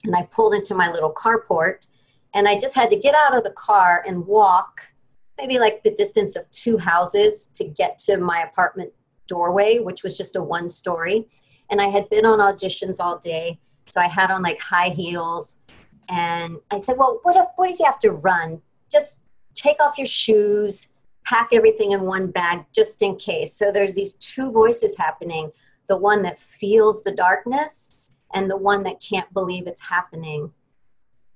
[0.06, 1.88] and I pulled into my little carport
[2.34, 4.94] and I just had to get out of the car and walk
[5.38, 8.94] maybe like the distance of two houses to get to my apartment
[9.28, 11.28] doorway, which was just a one story.
[11.70, 13.60] And I had been on auditions all day.
[13.88, 15.62] So I had on like high heels.
[16.08, 18.62] And I said, Well, what if what if you have to run?
[18.90, 20.94] Just take off your shoes,
[21.26, 23.54] pack everything in one bag just in case.
[23.54, 25.52] So there's these two voices happening
[25.88, 30.50] the one that feels the darkness and the one that can't believe it's happening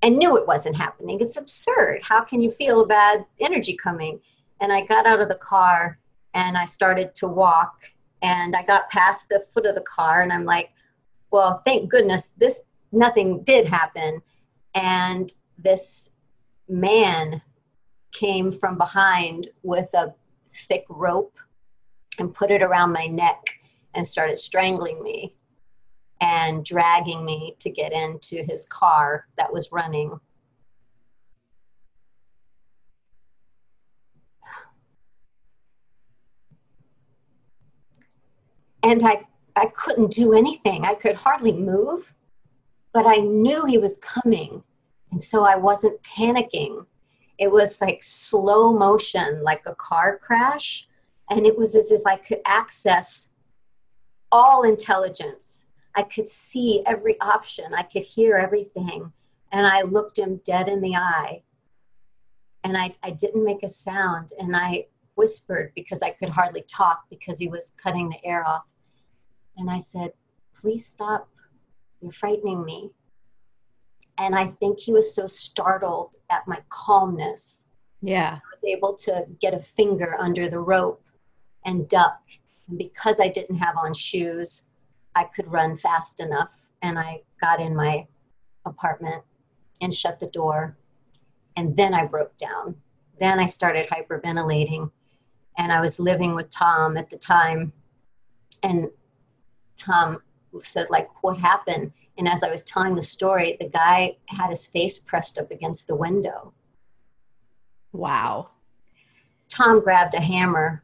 [0.01, 1.19] and knew it wasn't happening.
[1.19, 2.01] It's absurd.
[2.03, 4.19] How can you feel bad energy coming?
[4.61, 5.99] And I got out of the car
[6.33, 7.81] and I started to walk
[8.21, 10.71] and I got past the foot of the car and I'm like,
[11.31, 14.21] well, thank goodness this nothing did happen.
[14.73, 16.11] And this
[16.69, 17.41] man
[18.15, 20.13] came from behind with a
[20.53, 21.37] thick rope
[22.17, 23.59] and put it around my neck
[23.93, 25.35] and started strangling me
[26.21, 30.17] and dragging me to get into his car that was running.
[38.81, 39.23] And I,
[39.55, 40.85] I couldn't do anything.
[40.85, 42.13] I could hardly move,
[42.93, 44.63] but I knew he was coming.
[45.11, 46.85] And so I wasn't panicking
[47.37, 50.87] it was like slow motion, like a car crash.
[51.29, 53.31] And it was as if I could access
[54.31, 55.67] all intelligence.
[55.95, 59.11] I could see every option, I could hear everything.
[59.51, 61.43] And I looked him dead in the eye.
[62.63, 64.31] And I, I didn't make a sound.
[64.39, 68.63] And I whispered because I could hardly talk because he was cutting the air off.
[69.57, 70.11] And I said,
[70.53, 71.29] Please stop.
[72.01, 72.91] You're frightening me.
[74.17, 77.69] And I think he was so startled at my calmness.
[78.01, 78.35] Yeah.
[78.35, 81.03] I was able to get a finger under the rope
[81.65, 82.21] and duck.
[82.67, 84.63] And because I didn't have on shoes,
[85.15, 86.51] I could run fast enough.
[86.81, 88.05] And I got in my
[88.65, 89.23] apartment
[89.81, 90.77] and shut the door.
[91.57, 92.75] And then I broke down
[93.19, 94.91] then I started hyperventilating.
[95.57, 97.71] And I was living with Tom at the time.
[98.63, 98.89] And
[99.77, 100.19] Tom
[100.59, 101.93] said, like, what happened?
[102.17, 105.87] And as I was telling the story, the guy had his face pressed up against
[105.87, 106.53] the window.
[107.91, 108.49] Wow.
[109.49, 110.83] Tom grabbed a hammer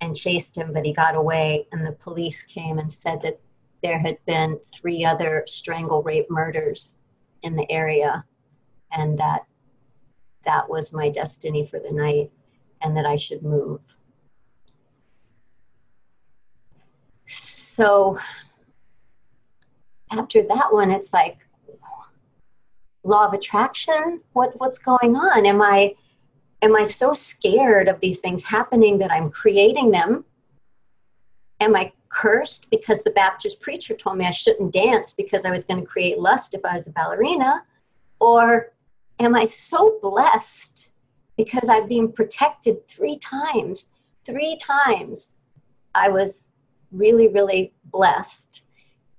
[0.00, 1.66] and chased him, but he got away.
[1.72, 3.40] And the police came and said that
[3.82, 6.98] there had been three other strangle rape murders
[7.42, 8.24] in the area
[8.92, 9.46] and that
[10.44, 12.30] that was my destiny for the night
[12.82, 13.96] and that I should move.
[17.26, 18.18] So
[20.10, 21.46] after that one, it's like
[23.02, 24.20] law of attraction.
[24.32, 25.46] What what's going on?
[25.46, 25.94] Am I
[26.62, 30.24] am I so scared of these things happening that I'm creating them?
[31.60, 35.64] Am I cursed because the Baptist preacher told me I shouldn't dance because I was
[35.64, 37.64] going to create lust if I was a ballerina?
[38.20, 38.72] Or
[39.18, 40.90] am I so blessed
[41.36, 43.92] because I've been protected three times?
[44.24, 45.38] Three times
[45.94, 46.52] I was
[46.90, 48.64] really, really blessed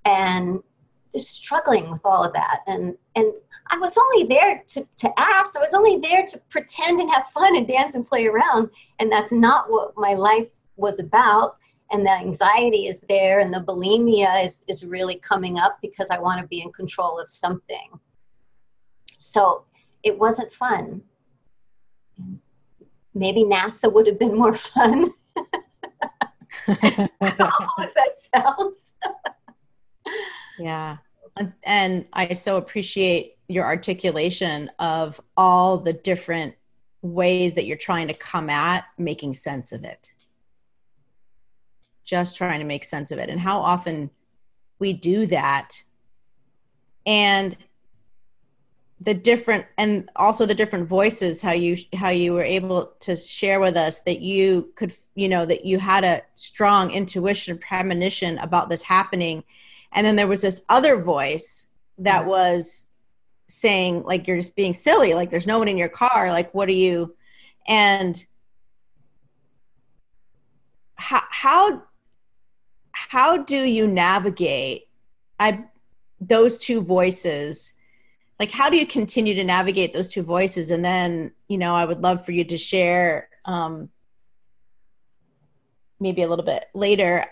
[0.06, 0.64] and
[1.12, 2.62] just struggling with all of that.
[2.68, 3.34] And, and
[3.70, 7.30] I was only there to, to act, I was only there to pretend and have
[7.30, 8.70] fun and dance and play around.
[9.00, 11.58] And that's not what my life was about.
[11.92, 16.20] And the anxiety is there, and the bulimia is, is really coming up because I
[16.20, 18.00] want to be in control of something.
[19.18, 19.64] So
[20.04, 21.04] it wasn't fun.
[23.14, 25.12] Maybe NASA would have been more fun.
[26.68, 28.92] as awful as that sounds.
[30.58, 30.98] yeah.
[31.64, 36.56] And I so appreciate your articulation of all the different
[37.02, 40.12] ways that you're trying to come at making sense of it.
[42.04, 43.30] Just trying to make sense of it.
[43.30, 44.10] And how often
[44.80, 45.84] we do that.
[47.06, 47.56] And
[49.00, 53.60] the different and also the different voices how you how you were able to share
[53.60, 58.70] with us that you could you know that you had a strong intuition premonition about
[58.70, 59.44] this happening
[59.92, 61.68] and then there was this other voice
[62.00, 62.30] that mm-hmm.
[62.30, 62.90] was
[63.48, 65.14] saying like you're just being silly.
[65.14, 66.32] Like there's no one in your car.
[66.32, 67.16] Like what are you?
[67.68, 68.24] And
[70.96, 71.84] how how
[72.92, 74.88] how do you navigate
[75.40, 75.64] i
[76.20, 77.74] those two voices?
[78.40, 80.72] Like how do you continue to navigate those two voices?
[80.72, 83.90] And then you know i would love for you to share um
[86.00, 87.26] maybe a little bit later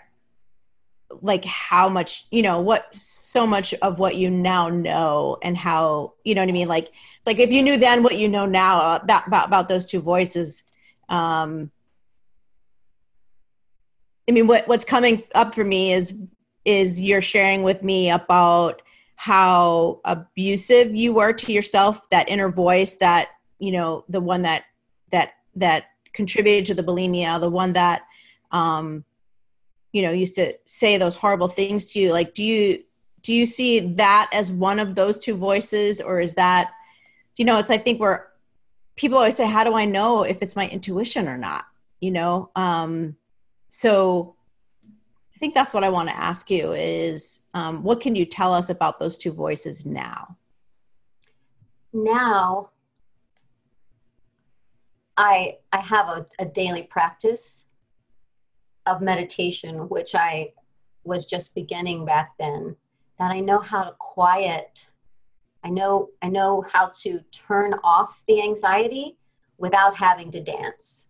[1.22, 6.12] like how much you know what so much of what you now know and how
[6.24, 6.68] you know what i mean?
[6.68, 9.86] Like it's like if you knew then what you know now about about, about those
[9.86, 10.64] two voices
[11.08, 11.70] um
[14.28, 16.14] i mean what what's coming up for me is
[16.64, 18.82] is you're sharing with me about
[19.14, 23.28] how abusive you were to yourself that inner voice that
[23.60, 24.64] you know the one that
[25.10, 28.02] that that contributed to the bulimia the one that
[28.50, 29.04] um
[29.92, 32.82] you know used to say those horrible things to you like do you
[33.22, 36.70] do you see that as one of those two voices or is that
[37.36, 38.28] you know it's i think where
[38.96, 41.66] people always say how do i know if it's my intuition or not
[42.00, 43.16] you know um
[43.68, 44.36] so
[45.36, 48.54] I think that's what I want to ask you is um, what can you tell
[48.54, 50.34] us about those two voices now?
[51.92, 52.70] Now,
[55.18, 57.66] I I have a, a daily practice
[58.86, 60.52] of meditation, which I
[61.04, 62.76] was just beginning back then.
[63.18, 64.88] That I know how to quiet.
[65.64, 69.16] I know I know how to turn off the anxiety
[69.58, 71.08] without having to dance.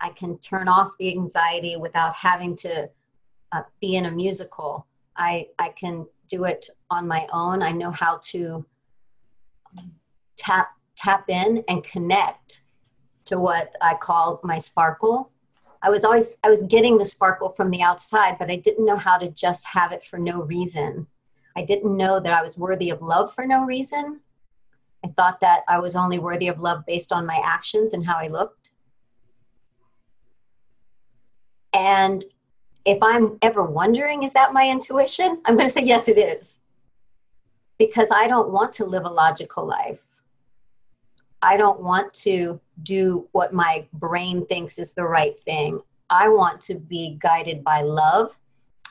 [0.00, 2.88] I can turn off the anxiety without having to
[3.52, 4.86] uh, be in a musical.
[5.16, 7.62] I, I can do it on my own.
[7.62, 8.64] I know how to
[10.36, 12.62] tap tap in and connect
[13.24, 15.30] to what I call my sparkle.
[15.82, 18.96] I was always I was getting the sparkle from the outside, but I didn't know
[18.96, 21.06] how to just have it for no reason.
[21.56, 24.20] I didn't know that I was worthy of love for no reason.
[25.04, 28.16] I thought that I was only worthy of love based on my actions and how
[28.16, 28.70] I looked.
[31.72, 32.22] And
[32.84, 35.40] if I'm ever wondering, is that my intuition?
[35.44, 36.56] I'm going to say, yes, it is.
[37.78, 40.00] Because I don't want to live a logical life.
[41.42, 45.80] I don't want to do what my brain thinks is the right thing.
[46.10, 48.36] I want to be guided by love.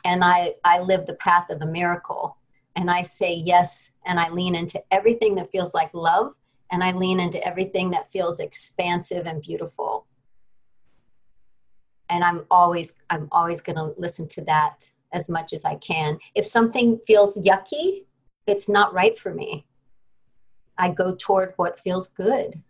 [0.06, 2.38] And I, I live the path of the miracle.
[2.76, 3.92] And I say yes.
[4.06, 6.34] And I lean into everything that feels like love.
[6.72, 10.06] And I lean into everything that feels expansive and beautiful
[12.10, 16.18] and i'm always i'm always going to listen to that as much as i can
[16.36, 18.04] if something feels yucky
[18.48, 19.66] it's not right for me
[20.80, 22.62] i go toward what feels good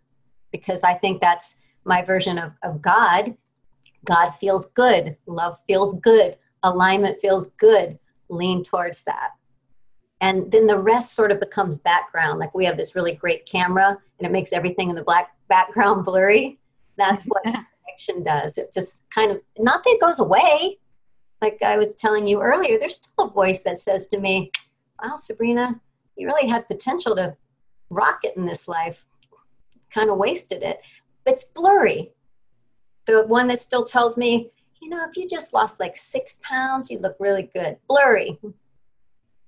[0.52, 3.36] because i think that's my version of, of God.
[4.04, 7.98] God feels good, love feels good, alignment feels good.
[8.28, 9.30] Lean towards that.
[10.20, 12.38] And then the rest sort of becomes background.
[12.38, 16.04] Like we have this really great camera and it makes everything in the black background
[16.06, 16.58] blurry.
[16.96, 18.56] That's what connection does.
[18.56, 20.78] It just kind of, not that it goes away.
[21.42, 24.52] Like I was telling you earlier, there's still a voice that says to me,
[25.02, 25.80] Wow, Sabrina,
[26.14, 27.34] you really had potential to
[27.90, 29.06] rock it in this life.
[29.90, 30.80] Kind of wasted it.
[31.26, 32.12] It's blurry.
[33.06, 36.90] The one that still tells me, you know, if you just lost like six pounds,
[36.90, 37.76] you'd look really good.
[37.88, 38.38] Blurry.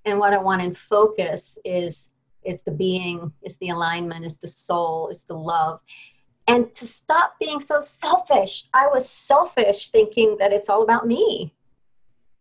[0.05, 2.09] And what I want in focus is
[2.45, 5.81] is the being, is the alignment, is the soul, is the love.
[6.49, 8.65] And to stop being so selfish.
[8.75, 11.55] I was selfish thinking that it's all about me.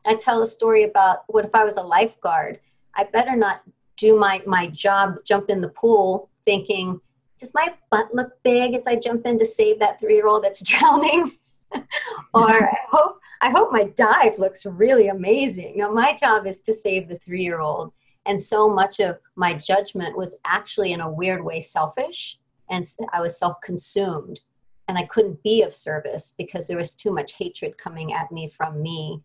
[0.04, 2.60] I tell a story about what if I was a lifeguard?
[2.96, 3.62] I better not
[4.02, 7.00] do my, my job, jump in the pool thinking,
[7.38, 10.44] does my butt look big as I jump in to save that three year old
[10.44, 11.38] that's drowning?
[12.34, 15.78] or I hope I hope my dive looks really amazing.
[15.78, 17.94] Now my job is to save the three year old.
[18.26, 22.38] And so much of my judgment was actually in a weird way selfish.
[22.70, 24.42] And I was self consumed.
[24.88, 28.48] And I couldn't be of service because there was too much hatred coming at me
[28.50, 29.22] from me.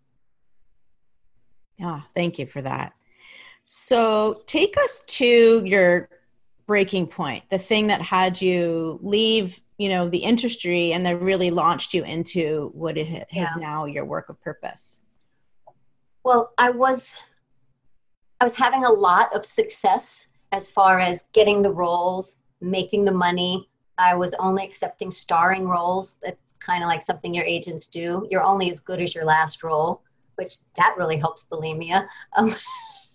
[1.77, 2.93] Yeah, oh, thank you for that.
[3.69, 6.09] So take us to your
[6.69, 11.51] breaking point, the thing that had you leave, you know, the industry and that really
[11.51, 13.53] launched you into what it is yeah.
[13.59, 15.01] now your work of purpose.
[16.23, 17.19] Well, I was
[18.41, 23.13] I was having a lot of success as far as getting the roles, making the
[23.13, 23.69] money.
[23.99, 26.19] I was only accepting starring roles.
[26.23, 28.29] That's kind of like something your agents do.
[28.31, 30.03] You're only as good as your last role,
[30.37, 32.07] which that really helps bulimia.
[32.37, 32.55] Um,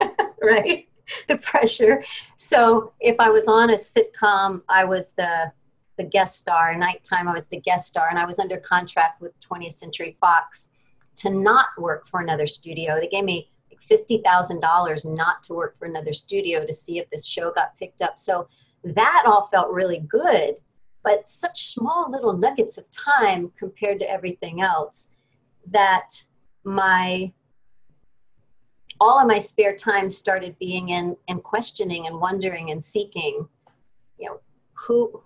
[0.41, 0.87] right?
[1.27, 2.03] the pressure.
[2.37, 5.51] So if I was on a sitcom, I was the
[5.97, 6.75] the guest star.
[6.75, 10.69] Nighttime, I was the guest star, and I was under contract with 20th Century Fox
[11.17, 12.99] to not work for another studio.
[12.99, 16.97] They gave me like fifty thousand dollars not to work for another studio to see
[16.97, 18.17] if the show got picked up.
[18.17, 18.47] So
[18.83, 20.59] that all felt really good,
[21.03, 25.13] but such small little nuggets of time compared to everything else
[25.67, 26.09] that
[26.63, 27.31] my
[29.01, 33.47] all of my spare time started being in and questioning and wondering and seeking
[34.19, 34.39] you know
[34.73, 35.21] who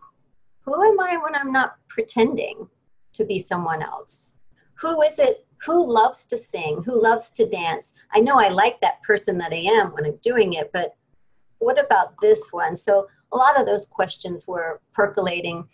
[0.61, 2.69] who am i when i'm not pretending
[3.15, 4.35] to be someone else?
[4.75, 5.47] Who is it?
[5.65, 6.83] Who loves to sing?
[6.83, 7.93] Who loves to dance?
[8.13, 10.95] I know i like that person that i am when i'm doing it but
[11.59, 12.75] what about this one?
[12.75, 15.67] So a lot of those questions were percolating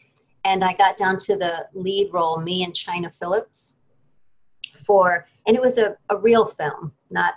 [0.46, 3.80] and i got down to the lead role me and chynna phillips
[4.74, 7.36] for and it was a, a real film not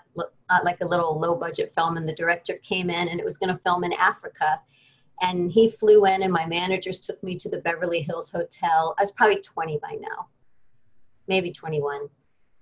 [0.50, 3.38] not like a little low budget film and the director came in and it was
[3.38, 4.60] going to film in africa.
[5.22, 8.94] And he flew in and my managers took me to the beverly hills hotel.
[8.98, 10.28] I was probably 20 by now
[11.28, 12.08] maybe 21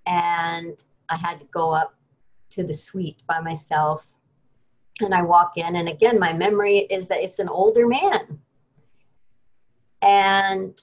[0.06, 1.94] and i had to go up
[2.50, 4.12] to the suite by myself
[5.00, 8.40] and i walk in and again my memory is that it's an older man.
[10.04, 10.76] And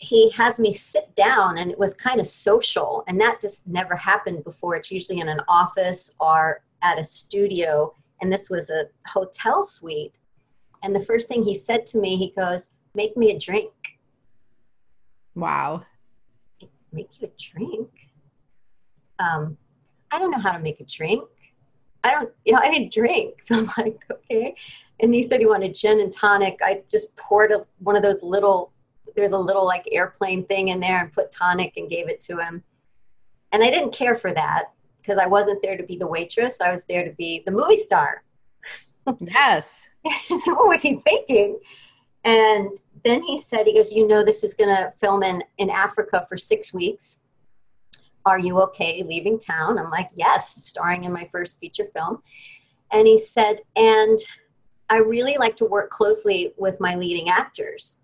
[0.00, 3.94] he has me sit down and it was kind of social and that just never
[3.94, 4.74] happened before.
[4.74, 10.14] It's usually in an office or at a studio and this was a hotel suite.
[10.82, 13.72] And the first thing he said to me he goes make me a drink.
[15.34, 15.84] Wow.
[16.92, 17.90] Make you a drink?
[19.18, 19.58] Um,
[20.10, 21.24] i don't know how to make a drink.
[22.02, 23.34] I don't you know i didn't drink.
[23.42, 24.54] So i'm like okay.
[25.00, 26.58] And he said he wanted gin and tonic.
[26.62, 28.72] I just poured a, one of those little
[29.16, 32.38] there's a little like airplane thing in there and put tonic and gave it to
[32.38, 32.62] him.
[33.52, 34.66] And I didn't care for that
[35.00, 36.60] because I wasn't there to be the waitress.
[36.60, 38.22] I was there to be the movie star.
[39.18, 39.88] Yes.
[40.28, 41.58] so what was he thinking?
[42.24, 42.68] And
[43.04, 46.26] then he said, he goes, you know, this is going to film in, in Africa
[46.28, 47.20] for six weeks.
[48.26, 49.78] Are you okay leaving town?
[49.78, 52.22] I'm like, yes, starring in my first feature film.
[52.92, 54.18] And he said, and
[54.90, 58.00] I really like to work closely with my leading actors.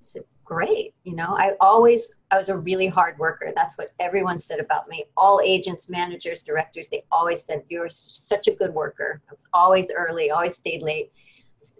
[0.00, 0.94] So great.
[1.04, 3.52] You know, I always, I was a really hard worker.
[3.54, 5.04] That's what everyone said about me.
[5.16, 9.20] All agents, managers, directors, they always said, You're such a good worker.
[9.28, 11.12] I was always early, always stayed late.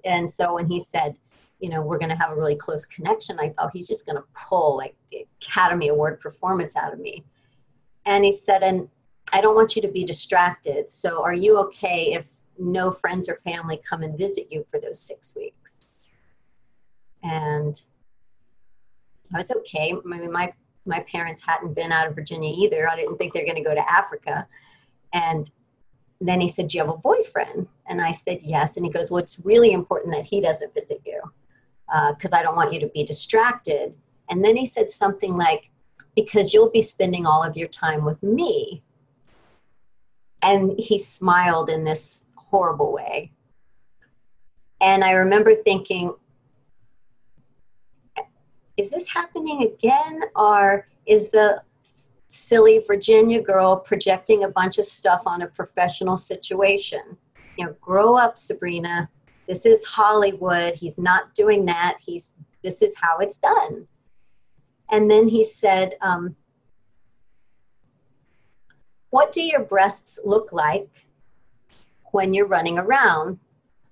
[0.04, 1.16] And so when he said,
[1.60, 4.16] you know, we're going to have a really close connection, I thought he's just going
[4.16, 7.24] to pull like the Academy Award performance out of me.
[8.04, 8.88] And he said, and
[9.32, 10.90] I don't want you to be distracted.
[10.90, 15.00] So are you okay if no friends or family come and visit you for those
[15.00, 16.04] six weeks?
[17.22, 17.80] And
[19.34, 19.92] I was okay.
[19.92, 20.52] I mean, my
[20.84, 22.88] my parents hadn't been out of Virginia either.
[22.88, 24.46] I didn't think they're going to go to Africa.
[25.12, 25.50] And
[26.20, 29.10] then he said, "Do you have a boyfriend?" And I said, "Yes." And he goes,
[29.10, 31.20] "Well, it's really important that he doesn't visit you
[32.10, 33.96] because uh, I don't want you to be distracted."
[34.28, 35.70] And then he said something like,
[36.14, 38.82] Because you'll be spending all of your time with me.
[40.42, 43.32] And he smiled in this horrible way.
[44.80, 46.14] And I remember thinking,
[48.76, 50.22] Is this happening again?
[50.34, 51.62] Or is the
[52.28, 57.16] silly Virginia girl projecting a bunch of stuff on a professional situation?
[57.56, 59.08] You know, grow up, Sabrina.
[59.46, 60.74] This is Hollywood.
[60.74, 61.98] He's not doing that.
[62.04, 63.86] He's this is how it's done.
[64.90, 66.36] And then he said, um,
[69.10, 71.06] What do your breasts look like
[72.12, 73.38] when you're running around?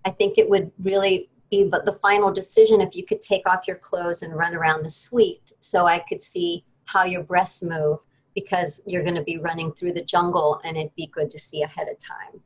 [0.05, 3.66] I think it would really be but the final decision if you could take off
[3.68, 7.98] your clothes and run around the suite so I could see how your breasts move
[8.34, 11.62] because you're going to be running through the jungle and it'd be good to see
[11.62, 12.40] ahead of time.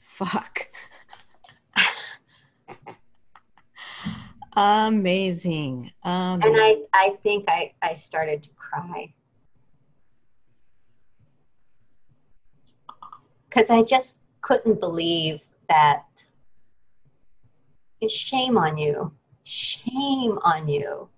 [0.00, 0.68] Fuck.
[4.56, 5.92] Amazing.
[6.02, 9.14] Um, and I, I think I, I started to cry.
[13.48, 16.07] Because I just couldn't believe that.
[18.00, 19.12] It's shame on you.
[19.44, 21.08] Shame on you.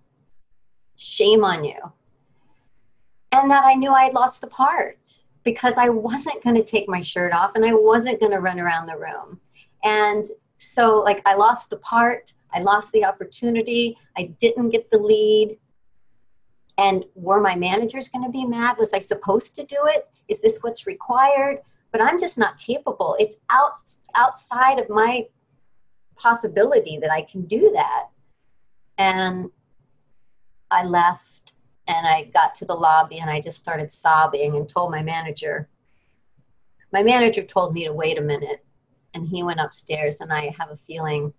[0.96, 1.78] Shame on you.
[3.32, 4.98] And that I knew I had lost the part
[5.44, 8.60] because I wasn't going to take my shirt off and I wasn't going to run
[8.60, 9.40] around the room.
[9.84, 10.26] And
[10.58, 13.96] so, like, I lost the part I lost the opportunity.
[14.16, 15.58] I didn't get the lead.
[16.78, 18.76] And were my managers going to be mad?
[18.78, 20.08] Was I supposed to do it?
[20.28, 21.58] Is this what's required?
[21.92, 23.16] But I'm just not capable.
[23.18, 23.82] It's out,
[24.14, 25.26] outside of my
[26.20, 28.08] possibility that I can do that.
[28.98, 29.50] And
[30.70, 31.54] I left
[31.88, 35.68] and I got to the lobby and I just started sobbing and told my manager.
[36.92, 38.64] My manager told me to wait a minute
[39.14, 41.32] and he went upstairs and I have a feeling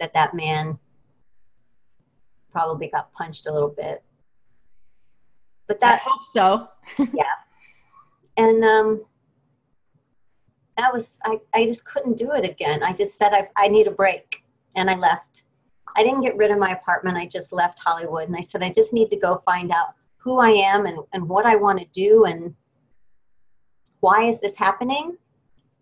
[0.00, 0.78] that that man
[2.50, 4.02] probably got punched a little bit.
[5.66, 6.68] But that I hope so.
[6.98, 7.24] yeah.
[8.36, 9.04] And um
[10.76, 12.82] that was I, I just couldn't do it again.
[12.82, 14.42] I just said I I need a break
[14.74, 15.44] and I left.
[15.96, 17.16] I didn't get rid of my apartment.
[17.16, 20.38] I just left Hollywood and I said I just need to go find out who
[20.40, 22.54] I am and, and what I want to do and
[24.00, 25.16] why is this happening?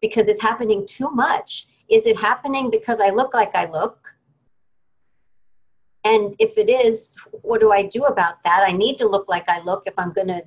[0.01, 1.67] Because it's happening too much.
[1.89, 4.15] Is it happening because I look like I look?
[6.05, 8.65] And if it is, what do I do about that?
[8.67, 10.45] I need to look like I look if I'm going to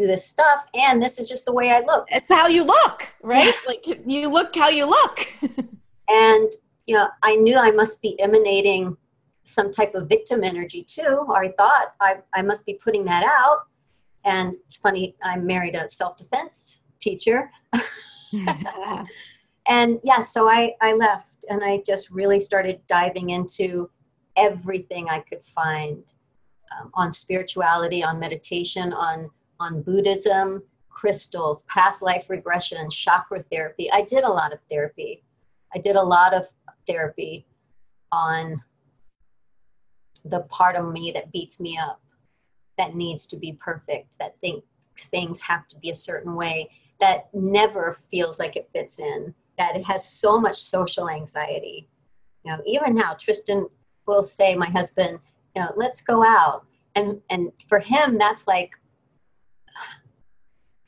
[0.00, 0.66] do this stuff.
[0.74, 2.06] And this is just the way I look.
[2.10, 3.54] It's how you look, right?
[3.66, 5.26] like you look how you look.
[6.08, 6.52] and,
[6.86, 8.96] you know, I knew I must be emanating
[9.44, 13.24] some type of victim energy too, or I thought I, I must be putting that
[13.24, 13.66] out.
[14.24, 17.50] And it's funny, I married a self defense teacher.
[19.68, 23.88] and yeah, so I, I left and I just really started diving into
[24.36, 26.02] everything I could find
[26.76, 29.30] um, on spirituality, on meditation, on,
[29.60, 33.90] on Buddhism, crystals, past life regression, chakra therapy.
[33.92, 35.22] I did a lot of therapy.
[35.74, 36.46] I did a lot of
[36.86, 37.46] therapy
[38.12, 38.62] on
[40.24, 42.00] the part of me that beats me up,
[42.78, 44.64] that needs to be perfect, that thinks
[44.96, 49.76] things have to be a certain way, that never feels like it fits in that
[49.76, 51.88] it has so much social anxiety.
[52.44, 53.68] You know, even now, Tristan
[54.06, 55.18] will say, my husband,
[55.54, 56.64] you know, let's go out.
[56.94, 58.78] And, and for him, that's like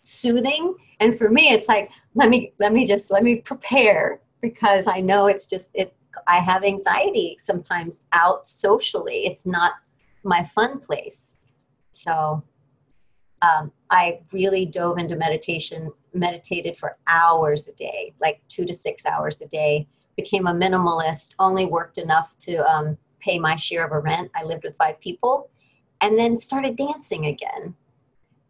[0.08, 0.74] soothing.
[1.00, 5.00] And for me, it's like, let me, let me just, let me prepare because I
[5.00, 5.94] know it's just, it,
[6.26, 9.26] I have anxiety sometimes out socially.
[9.26, 9.72] It's not
[10.24, 11.36] my fun place.
[11.92, 12.42] So
[13.42, 19.06] um, I really dove into meditation meditated for hours a day, like two to six
[19.06, 19.86] hours a day.
[20.16, 24.30] Became a minimalist, only worked enough to um, pay my share of a rent.
[24.34, 25.50] I lived with five people,
[26.00, 27.74] and then started dancing again.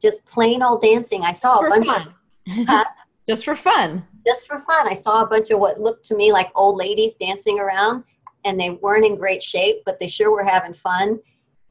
[0.00, 1.24] Just plain old dancing.
[1.24, 2.14] I saw a bunch fun.
[2.46, 2.66] of.
[2.66, 2.84] Huh?
[3.28, 4.06] just for fun.
[4.26, 4.88] Just for fun.
[4.88, 8.04] I saw a bunch of what looked to me like old ladies dancing around,
[8.44, 11.18] and they weren't in great shape, but they sure were having fun.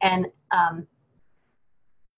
[0.02, 0.86] And um,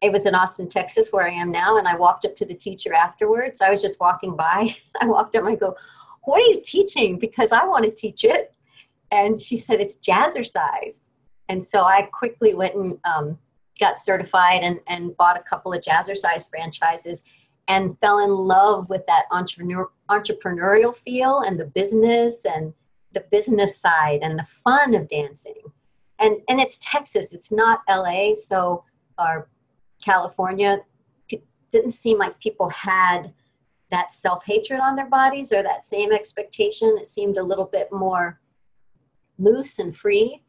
[0.01, 1.79] it was in Austin, Texas, where I am now.
[1.79, 3.61] And I walked up to the teacher afterwards.
[3.61, 4.77] I was just walking by.
[5.01, 5.77] I walked up and I go,
[6.25, 7.19] What are you teaching?
[7.19, 8.55] Because I want to teach it.
[9.11, 11.09] And she said, It's jazzercise.
[11.49, 13.39] And so I quickly went and um,
[13.81, 17.23] got certified and, and bought a couple of jazzercise franchises
[17.69, 22.73] and fell in love with that entrepreneur, entrepreneurial feel and the business and
[23.13, 25.63] the business side and the fun of dancing.
[26.19, 28.35] And, and it's Texas, it's not LA.
[28.35, 28.85] So
[29.19, 29.49] our
[30.05, 30.81] California,
[31.71, 33.33] didn't seem like people had
[33.91, 36.97] that self hatred on their bodies or that same expectation.
[36.99, 38.41] It seemed a little bit more
[39.39, 40.43] loose and free.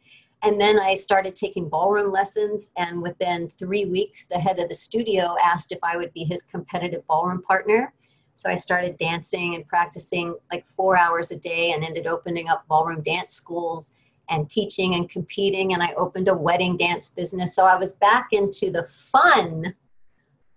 [0.44, 4.76] And then I started taking ballroom lessons, and within three weeks, the head of the
[4.76, 7.94] studio asked if I would be his competitive ballroom partner.
[8.36, 12.68] So I started dancing and practicing like four hours a day and ended opening up
[12.68, 13.94] ballroom dance schools
[14.30, 15.74] and teaching and competing.
[15.74, 17.54] And I opened a wedding dance business.
[17.54, 19.76] So I was back into the fun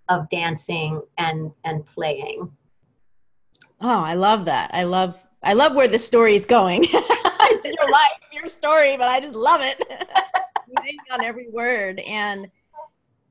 [0.08, 2.50] of dancing and, and playing.
[3.82, 4.70] Oh, I love that.
[4.72, 6.86] I love I love where the story is going.
[7.64, 9.82] it's your life, your story, but I just love it.
[11.10, 12.50] on every word and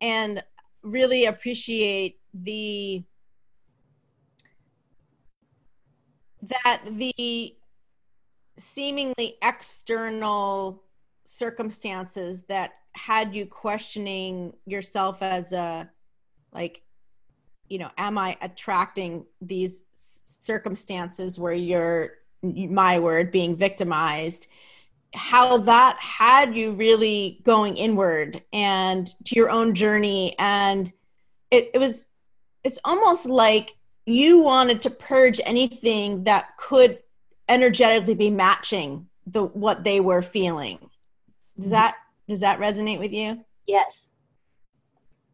[0.02, 0.44] and
[0.82, 3.04] really appreciate the
[6.42, 7.56] that the
[8.58, 10.84] seemingly external
[11.26, 15.90] circumstances that had you questioning yourself as a
[16.52, 16.84] like
[17.70, 22.12] you know am i attracting these circumstances where you're
[22.44, 24.48] my word being victimized
[25.14, 30.36] how that had you really going inward and to your own journey.
[30.40, 30.92] And
[31.52, 32.08] it, it was
[32.64, 33.76] it's almost like
[34.06, 37.00] you wanted to purge anything that could
[37.48, 40.80] energetically be matching the what they were feeling.
[41.58, 41.74] Does mm-hmm.
[41.74, 41.96] that
[42.28, 43.44] does that resonate with you?
[43.68, 44.12] Yes.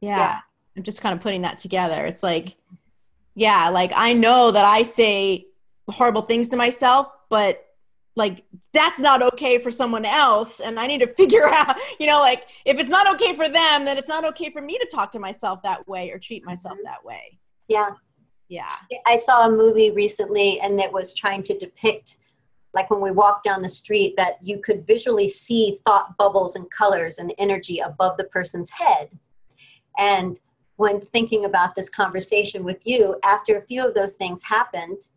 [0.02, 0.18] Yeah.
[0.18, 0.40] yeah.
[0.78, 2.06] i'm just kind of putting that together.
[2.06, 2.56] It's like
[3.36, 5.46] yeah like i know that i say
[5.90, 7.66] horrible things to myself but
[8.16, 12.20] like that's not okay for someone else and i need to figure out you know
[12.20, 15.12] like if it's not okay for them then it's not okay for me to talk
[15.12, 16.86] to myself that way or treat myself mm-hmm.
[16.86, 17.40] that way.
[17.68, 17.92] Yeah.
[18.48, 18.72] Yeah.
[19.06, 22.18] I saw a movie recently and it was trying to depict
[22.74, 26.70] like when we walk down the street that you could visually see thought bubbles and
[26.70, 29.18] colors and energy above the person's head.
[29.98, 30.40] And
[30.78, 35.10] when thinking about this conversation with you after a few of those things happened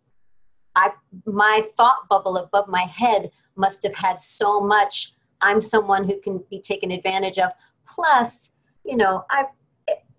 [0.77, 0.91] i
[1.27, 6.43] my thought bubble above my head must have had so much i'm someone who can
[6.51, 7.51] be taken advantage of
[7.87, 8.53] plus
[8.85, 9.45] you know i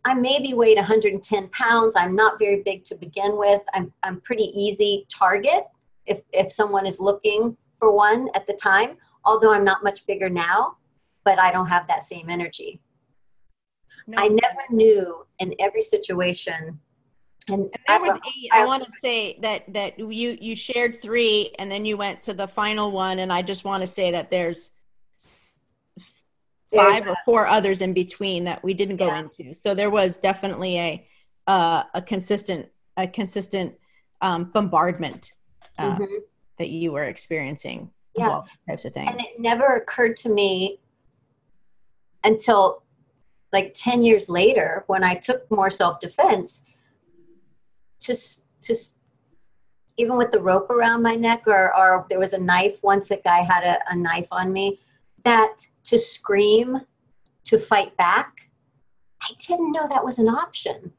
[0.06, 1.96] I maybe weighed 110 pounds.
[1.96, 3.62] I'm not very big to begin with.
[3.74, 5.66] I'm, I'm pretty easy target
[6.06, 10.30] if, if someone is looking for one at the time, although I'm not much bigger
[10.30, 10.78] now,
[11.24, 12.82] but I don't have that same energy.
[14.08, 16.80] No, I never knew in every situation.
[17.48, 18.50] And, and there was eight.
[18.52, 22.22] I, I want to say that that you you shared three, and then you went
[22.22, 24.72] to the final one, and I just want to say that there's
[26.74, 29.20] five or four others in between that we didn't go yeah.
[29.20, 29.54] into.
[29.54, 31.08] So there was definitely a
[31.48, 33.74] uh, a consistent a consistent
[34.22, 35.34] um, bombardment
[35.78, 36.04] uh, mm-hmm.
[36.60, 37.90] that you were experiencing.
[38.16, 39.10] Yeah, types of things.
[39.10, 40.80] And it never occurred to me
[42.24, 42.84] until
[43.52, 46.62] like ten years later when I took more self defense
[48.04, 48.16] to
[48.62, 48.76] to
[49.98, 53.18] even with the rope around my neck or or there was a knife once a
[53.18, 54.80] guy had a, a knife on me
[55.24, 56.82] that to scream,
[57.46, 58.50] to fight back,
[59.22, 60.94] I didn't know that was an option.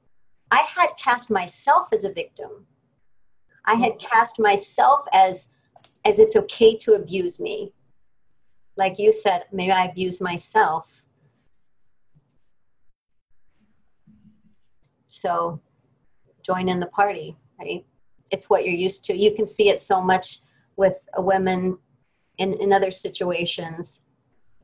[0.51, 2.67] I had cast myself as a victim.
[3.67, 5.51] I had cast myself as
[6.05, 7.73] as it's okay to abuse me.
[8.77, 11.07] Like you said, maybe I abuse myself.
[15.09, 15.61] So
[16.45, 17.85] join in the party, right?
[18.31, 19.17] It's what you're used to.
[19.17, 20.39] You can see it so much
[20.77, 21.79] with women
[22.39, 24.03] in, in other situations.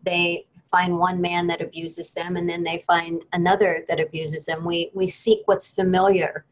[0.02, 4.64] They find one man that abuses them and then they find another that abuses them.
[4.64, 6.44] We we seek what's familiar.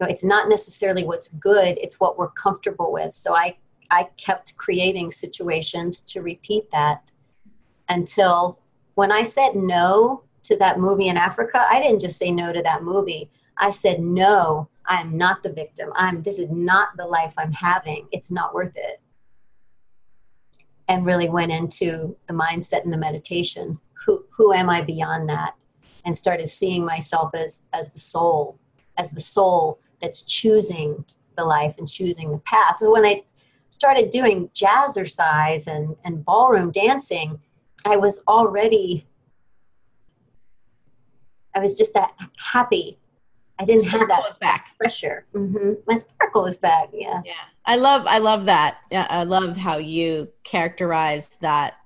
[0.00, 3.14] It's not necessarily what's good it's what we're comfortable with.
[3.14, 3.56] So i
[3.90, 7.02] i kept creating situations to repeat that
[7.88, 8.58] until
[8.94, 12.62] when i said no to that movie in africa i didn't just say no to
[12.62, 13.30] that movie.
[13.58, 18.06] I said no i'm not the victim i'm this is not the life i'm having
[18.12, 19.02] it's not worth it
[20.88, 23.78] and really went into the mindset and the meditation.
[24.04, 25.54] Who, who am I beyond that?
[26.04, 28.58] And started seeing myself as, as the soul,
[28.98, 31.04] as the soul that's choosing
[31.36, 32.76] the life and choosing the path.
[32.80, 33.22] So when I
[33.70, 37.40] started doing jazzercise and, and ballroom dancing,
[37.86, 39.06] I was already,
[41.54, 42.98] I was just that happy
[43.62, 44.76] I didn't have that is back.
[44.76, 45.26] pressure.
[45.34, 45.72] Mm-hmm.
[45.86, 46.88] My sparkle is back.
[46.92, 47.22] Yeah.
[47.24, 47.32] Yeah.
[47.64, 48.78] I love, I love that.
[48.90, 49.06] Yeah.
[49.08, 51.76] I love how you characterize that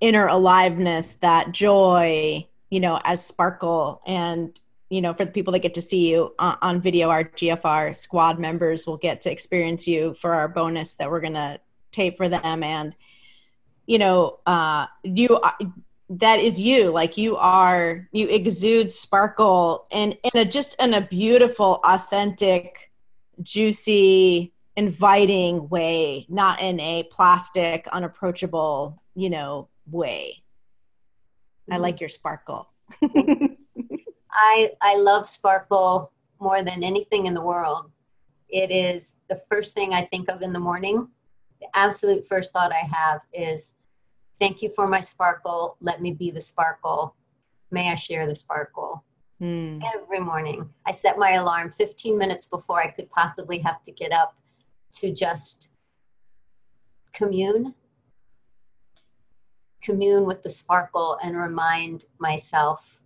[0.00, 4.00] inner aliveness, that joy, you know, as sparkle.
[4.06, 4.58] And,
[4.90, 7.94] you know, for the people that get to see you on, on video, our GFR
[7.94, 11.60] squad members will get to experience you for our bonus that we're going to
[11.92, 12.62] tape for them.
[12.62, 12.96] And,
[13.86, 15.38] you know, uh, you,
[16.10, 21.00] that is you like you are you exude sparkle and in a just in a
[21.00, 22.92] beautiful authentic
[23.42, 30.42] juicy inviting way, not in a plastic, unapproachable, you know, way.
[31.70, 32.68] I like your sparkle.
[33.02, 37.90] I I love sparkle more than anything in the world.
[38.48, 41.08] It is the first thing I think of in the morning.
[41.60, 43.74] The absolute first thought I have is
[44.40, 45.76] thank you for my sparkle.
[45.80, 47.14] Let me be the sparkle.
[47.70, 49.04] May I share the sparkle?
[49.40, 49.80] Hmm.
[49.94, 50.68] Every morning.
[50.86, 54.36] I set my alarm 15 minutes before I could possibly have to get up
[54.92, 55.70] to just
[57.12, 57.74] commune
[59.84, 63.00] commune with the sparkle and remind myself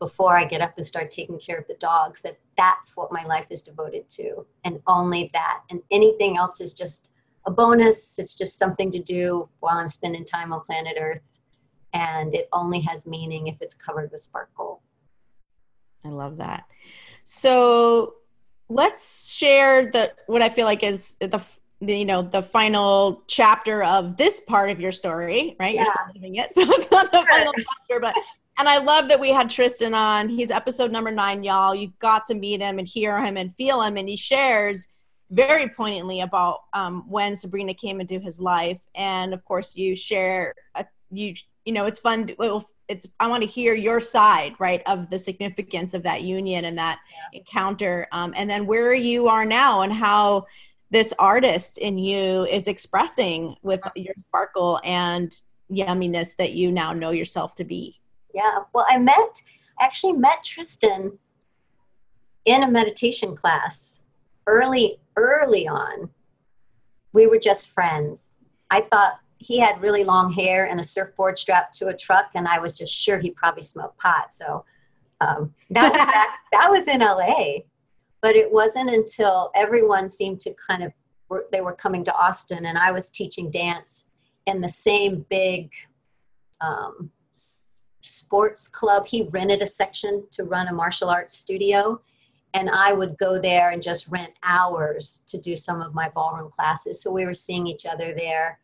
[0.00, 3.24] before I get up and start taking care of the dogs that that's what my
[3.24, 5.62] life is devoted to and only that.
[5.70, 7.10] And anything else is just
[7.48, 8.18] a bonus.
[8.18, 11.22] It's just something to do while I'm spending time on planet Earth.
[11.94, 14.82] And it only has meaning if it's covered with sparkle.
[16.04, 16.64] I love that.
[17.24, 18.14] So
[18.68, 21.42] let's share the what I feel like is the,
[21.80, 25.74] the you know the final chapter of this part of your story, right?
[25.74, 25.84] Yeah.
[25.84, 28.14] You're still living it, so it's not the final chapter, but
[28.58, 30.28] and I love that we had Tristan on.
[30.28, 31.74] He's episode number nine, y'all.
[31.74, 34.88] You got to meet him and hear him and feel him, and he shares
[35.30, 40.54] very poignantly about um, when Sabrina came into his life, and of course, you share
[40.74, 42.26] a, you you know it's fun.
[42.26, 46.64] To, it's I want to hear your side, right, of the significance of that union
[46.64, 47.40] and that yeah.
[47.40, 50.46] encounter, um, and then where you are now and how
[50.90, 57.10] this artist in you is expressing with your sparkle and yumminess that you now know
[57.10, 58.00] yourself to be.
[58.34, 58.60] Yeah.
[58.72, 59.42] Well, I met
[59.80, 61.18] actually met Tristan
[62.46, 64.02] in a meditation class
[64.48, 66.10] early early on.
[67.12, 68.34] We were just friends.
[68.70, 72.48] I thought he had really long hair and a surfboard strapped to a truck, and
[72.48, 74.32] I was just sure he probably smoked pot.
[74.32, 74.64] So
[75.20, 77.64] um, that was back, that was in LA,
[78.20, 80.92] but it wasn't until everyone seemed to kind of
[81.52, 84.04] they were coming to Austin, and I was teaching dance
[84.46, 85.70] in the same big
[86.62, 87.10] um,
[88.00, 89.06] sports club.
[89.06, 92.00] He rented a section to run a martial arts studio,
[92.54, 96.50] and I would go there and just rent hours to do some of my ballroom
[96.50, 97.02] classes.
[97.02, 98.58] So we were seeing each other there.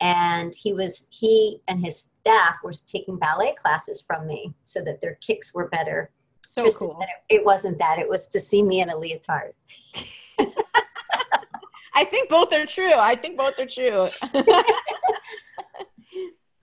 [0.00, 5.00] And he was he and his staff were taking ballet classes from me so that
[5.00, 6.10] their kicks were better.
[6.44, 6.98] So cool.
[7.00, 9.54] it, it, wasn't that it was to see me in a leotard.
[11.94, 12.92] I think both are true.
[12.94, 14.10] I think both are true.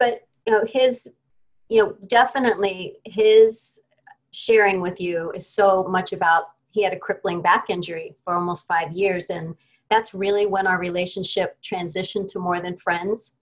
[0.02, 1.14] But you know his
[1.70, 3.80] you know definitely his
[4.32, 8.66] sharing with you is so much about he had a crippling back injury for almost
[8.66, 9.56] five years and
[9.90, 13.36] that's really when our relationship transitioned to more than friends.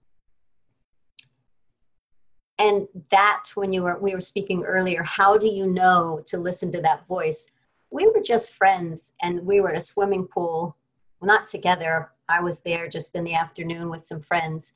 [2.58, 6.72] And that when you were we were speaking earlier how do you know to listen
[6.72, 7.52] to that voice?
[7.90, 10.76] We were just friends and we were at a swimming pool.
[11.22, 12.10] Not together.
[12.28, 14.72] I was there just in the afternoon with some friends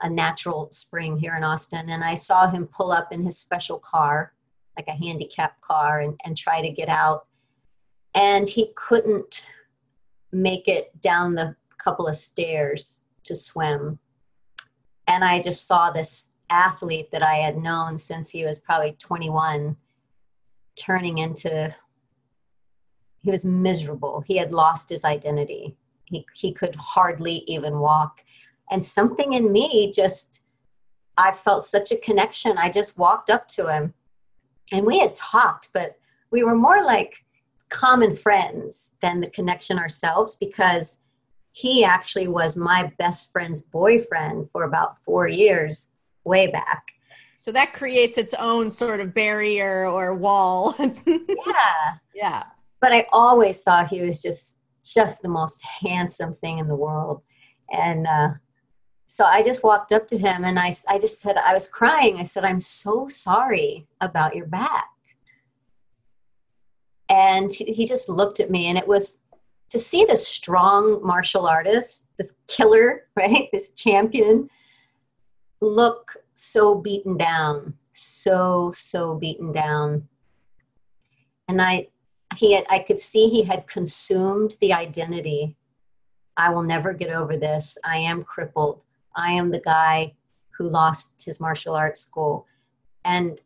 [0.00, 3.78] a natural spring here in austin and i saw him pull up in his special
[3.78, 4.32] car
[4.78, 7.26] like a handicap car and, and try to get out
[8.14, 9.46] and he couldn't
[10.32, 13.98] make it down the couple of stairs to swim.
[15.06, 19.76] And I just saw this athlete that I had known since he was probably 21
[20.76, 21.74] turning into,
[23.18, 24.22] he was miserable.
[24.26, 25.76] He had lost his identity.
[26.04, 28.24] He, he could hardly even walk.
[28.70, 30.42] And something in me just,
[31.16, 32.58] I felt such a connection.
[32.58, 33.94] I just walked up to him
[34.72, 35.98] and we had talked, but
[36.30, 37.24] we were more like
[37.68, 41.00] common friends than the connection ourselves because
[41.52, 45.90] he actually was my best friend's boyfriend for about four years
[46.24, 46.84] way back.
[47.36, 50.74] So that creates its own sort of barrier or wall.
[51.06, 51.94] yeah.
[52.14, 52.44] Yeah.
[52.80, 57.22] But I always thought he was just just the most handsome thing in the world.
[57.70, 58.30] And uh,
[59.08, 62.18] so I just walked up to him and I, I just said, I was crying.
[62.18, 64.90] I said, I'm so sorry about your back.
[67.08, 69.22] And he just looked at me and it was
[69.70, 73.48] to see this strong martial artist this killer right?
[73.50, 74.50] This champion
[75.60, 80.06] look so beaten down so so beaten down.
[81.48, 81.88] And i
[82.36, 85.56] he had i could see he had consumed the identity.
[86.36, 87.78] I will never get over this.
[87.84, 88.82] I am crippled
[89.18, 90.14] i am the guy
[90.56, 92.46] who lost his martial arts school
[93.04, 93.42] and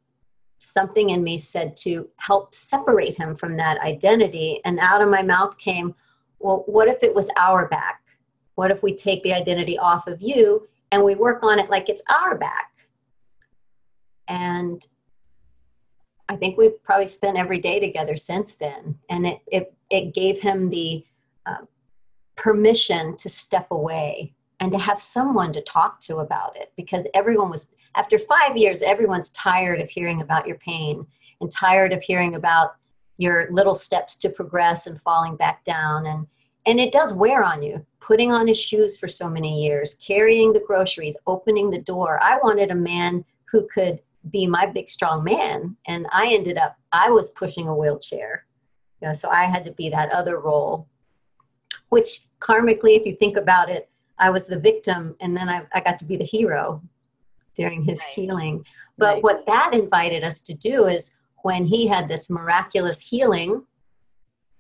[0.63, 4.61] something in me said to help separate him from that identity.
[4.65, 5.95] And out of my mouth came,
[6.39, 8.03] well, what if it was our back?
[8.55, 11.89] What if we take the identity off of you and we work on it like
[11.89, 12.73] it's our back?
[14.29, 14.87] And
[16.29, 18.99] I think we've probably spent every day together since then.
[19.11, 21.05] And it, it, it gave him the
[21.45, 21.65] uh,
[22.37, 27.51] permission to step away and to have someone to talk to about it because everyone
[27.51, 31.05] was after 5 years everyone's tired of hearing about your pain
[31.41, 32.77] and tired of hearing about
[33.19, 36.07] your little steps to progress and falling back down.
[36.07, 36.27] And
[36.65, 40.53] and it does wear on you putting on his shoes for so many years carrying
[40.53, 42.21] the groceries opening the door.
[42.23, 44.01] I wanted a man who could
[44.31, 48.47] be my big strong man and i ended up i was pushing a wheelchair.
[49.01, 50.87] You know so i had to be that other role
[51.89, 55.81] which karmically if you think about it i was the victim and then i, I
[55.81, 56.83] got to be the hero
[57.57, 58.15] during his nice.
[58.15, 58.65] healing
[58.99, 59.23] but right.
[59.23, 63.65] what that invited us to do is when he had this miraculous healing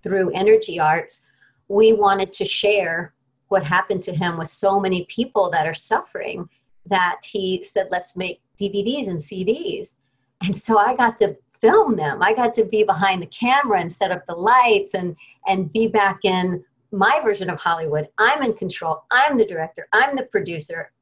[0.02, 1.24] through energy arts,
[1.68, 3.14] we wanted to share
[3.48, 6.48] what happened to him with so many people that are suffering
[6.86, 9.96] that he said, let's make DVDs and CDs.
[10.42, 12.20] And so I got to film them.
[12.20, 15.14] I got to be behind the camera and set up the lights and,
[15.46, 18.08] and be back in my version of Hollywood.
[18.18, 19.04] I'm in control.
[19.10, 19.88] I'm the director.
[19.92, 20.92] I'm the producer.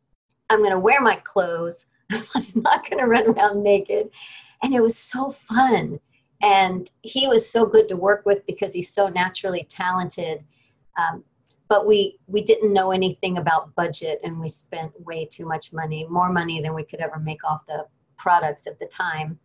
[0.49, 1.91] I'm going to wear my clothes.
[2.11, 4.11] I'm not going to run around naked
[4.63, 6.01] and it was so fun
[6.43, 10.43] and he was so good to work with because he's so naturally talented
[10.99, 11.25] um,
[11.69, 16.07] but we we didn't know anything about budget and we spent way too much money
[16.09, 17.87] more money than we could ever make off the
[18.17, 19.39] products at the time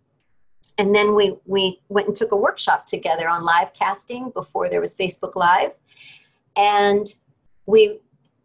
[0.77, 4.81] and then we we went and took a workshop together on live casting before there
[4.81, 5.71] was facebook live
[6.55, 7.13] and
[7.65, 7.99] we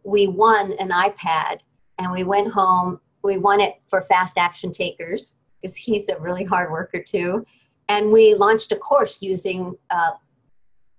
[0.05, 1.61] we won an ipad
[1.99, 6.45] and we went home we won it for fast action takers because he's a really
[6.45, 7.45] hard worker too.
[7.89, 10.13] And we launched a course using, uh,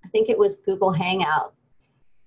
[0.03, 1.53] I think it was Google Hangout.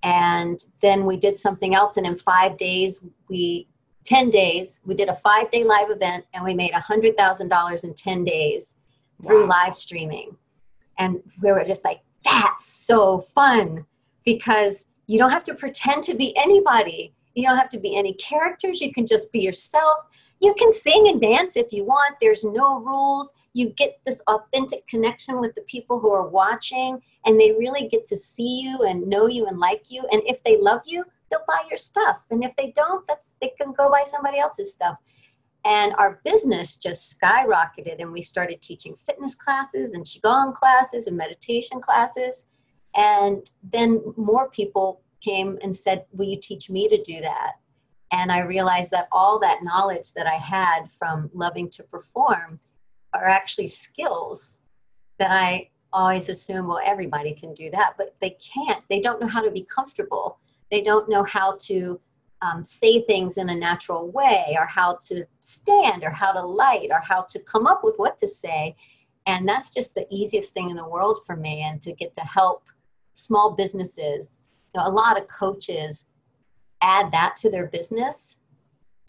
[0.03, 1.97] And then we did something else.
[1.97, 3.69] And in five days, we,
[4.05, 8.25] 10 days, we did a five day live event and we made $100,000 in 10
[8.25, 8.77] days
[9.23, 9.65] through wow.
[9.65, 10.37] live streaming.
[10.99, 13.87] And we were just like, that's so fun
[14.25, 17.13] because you don't have to pretend to be anybody.
[17.35, 18.81] You don't have to be any characters.
[18.81, 19.99] You can just be yourself.
[20.41, 22.17] You can sing and dance if you want.
[22.21, 23.33] There's no rules.
[23.53, 28.07] You get this authentic connection with the people who are watching and they really get
[28.07, 30.07] to see you and know you and like you.
[30.13, 32.25] And if they love you they'll buy your stuff.
[32.31, 34.99] And if they don't that's they can go buy somebody else's stuff.
[35.65, 41.17] And our business just skyrocketed and we started teaching fitness classes and qigong classes and
[41.17, 42.45] meditation classes
[42.97, 47.55] and then more people came and said will you teach me to do that
[48.13, 52.61] and I realized that all that knowledge that I had from loving to perform
[53.13, 54.59] are actually skills
[55.19, 58.83] that I always assume, well, everybody can do that, but they can't.
[58.89, 60.39] They don't know how to be comfortable.
[60.71, 62.01] They don't know how to
[62.41, 66.89] um, say things in a natural way, or how to stand, or how to light,
[66.91, 68.77] or how to come up with what to say.
[69.27, 71.63] And that's just the easiest thing in the world for me.
[71.63, 72.65] And to get to help
[73.15, 76.09] small businesses, you know, a lot of coaches
[76.83, 78.39] add that to their business,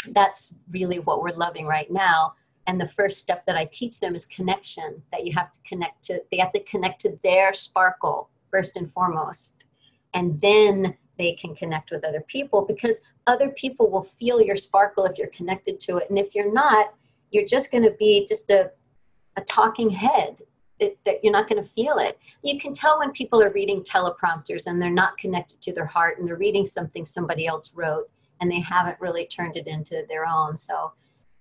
[0.10, 2.34] that's really what we're loving right now.
[2.68, 6.04] And the first step that I teach them is connection, that you have to connect
[6.06, 9.66] to, they have to connect to their sparkle first and foremost.
[10.14, 15.06] And then they can connect with other people because other people will feel your sparkle
[15.06, 16.10] if you're connected to it.
[16.10, 16.94] And if you're not,
[17.32, 18.72] you're just going to be just a,
[19.36, 20.42] a talking head
[20.80, 22.20] it, that you're not going to feel it.
[22.44, 26.20] You can tell when people are reading teleprompters and they're not connected to their heart
[26.20, 28.10] and they're reading something somebody else wrote
[28.42, 30.58] and they haven't really turned it into their own.
[30.58, 30.92] So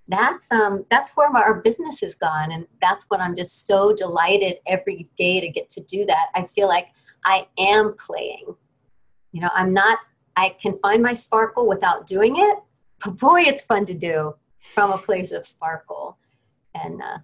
[0.09, 3.95] that's um that's where my, our business has gone and that's what I'm just so
[3.95, 6.27] delighted every day to get to do that.
[6.35, 6.89] I feel like
[7.25, 8.55] I am playing.
[9.33, 9.99] You know, I'm not
[10.37, 12.59] I can find my sparkle without doing it,
[13.05, 14.35] but boy, it's fun to do
[14.75, 16.19] from a place of sparkle.
[16.75, 17.19] And uh,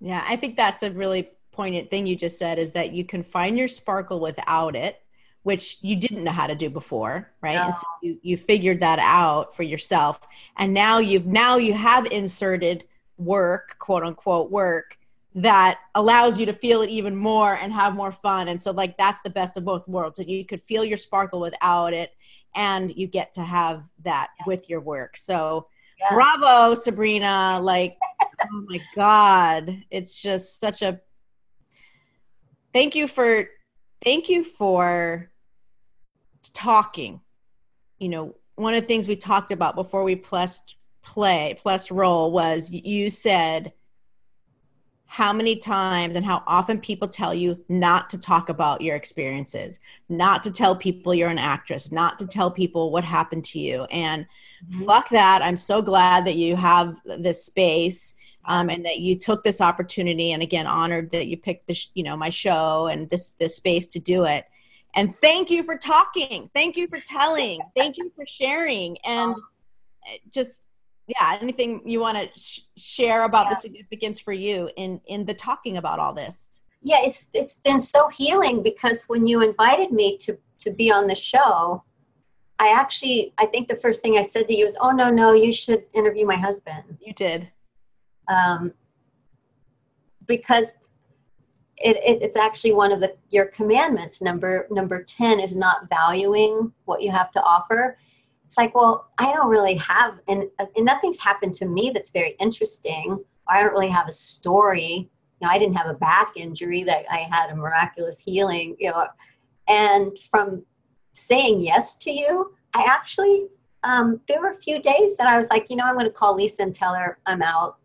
[0.00, 3.22] yeah, I think that's a really poignant thing you just said is that you can
[3.22, 5.02] find your sparkle without it,
[5.42, 7.54] which you didn't know how to do before, right?
[7.54, 7.70] No.
[7.70, 10.20] So you, you figured that out for yourself.
[10.56, 12.84] And now you've now you have inserted
[13.16, 14.98] work, quote unquote work
[15.34, 18.48] that allows you to feel it even more and have more fun.
[18.48, 20.18] And so like that's the best of both worlds.
[20.18, 22.14] And you could feel your sparkle without it
[22.54, 25.16] and you get to have that with your work.
[25.16, 25.66] So
[26.00, 26.14] yeah.
[26.14, 27.60] bravo, Sabrina.
[27.62, 27.96] Like
[28.40, 31.00] oh my god it's just such a
[32.72, 33.48] thank you for
[34.04, 35.30] thank you for
[36.54, 37.20] talking
[37.98, 40.62] you know one of the things we talked about before we plus
[41.02, 43.72] play plus roll was you said
[45.10, 49.80] how many times and how often people tell you not to talk about your experiences,
[50.10, 53.84] not to tell people you're an actress, not to tell people what happened to you.
[53.84, 54.26] And
[54.70, 54.84] mm-hmm.
[54.84, 55.40] fuck that.
[55.40, 60.32] I'm so glad that you have this space um, and that you took this opportunity
[60.32, 63.86] and again honored that you picked this you know my show and this this space
[63.88, 64.46] to do it
[64.94, 66.50] And thank you for talking.
[66.54, 67.60] Thank you for telling.
[67.76, 68.98] thank you for sharing.
[69.04, 69.36] And
[70.30, 70.67] just
[71.08, 73.50] yeah, anything you want to sh- share about yeah.
[73.50, 76.60] the significance for you in in the talking about all this?
[76.82, 81.06] Yeah, it's it's been so healing because when you invited me to to be on
[81.06, 81.82] the show,
[82.58, 85.32] I actually I think the first thing I said to you is, "Oh no, no,
[85.32, 87.48] you should interview my husband." You did.
[88.28, 88.74] Um,
[90.26, 90.72] because
[91.78, 96.72] it, it, it's actually one of the your commandments number number 10 is not valuing
[96.84, 97.96] what you have to offer
[98.48, 102.34] it's like well i don't really have and, and nothing's happened to me that's very
[102.40, 103.22] interesting.
[103.46, 105.10] I don't really have a story.
[105.38, 108.90] You know i didn't have a back injury that i had a miraculous healing you
[108.90, 109.06] know.
[109.68, 110.64] And from
[111.12, 113.48] saying yes to you i actually
[113.84, 116.10] um, there were a few days that i was like you know i'm going to
[116.10, 117.76] call lisa and tell her i'm out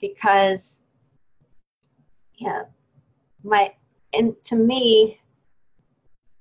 [0.00, 0.82] because
[2.38, 2.62] yeah
[3.44, 3.72] my
[4.12, 5.20] and to me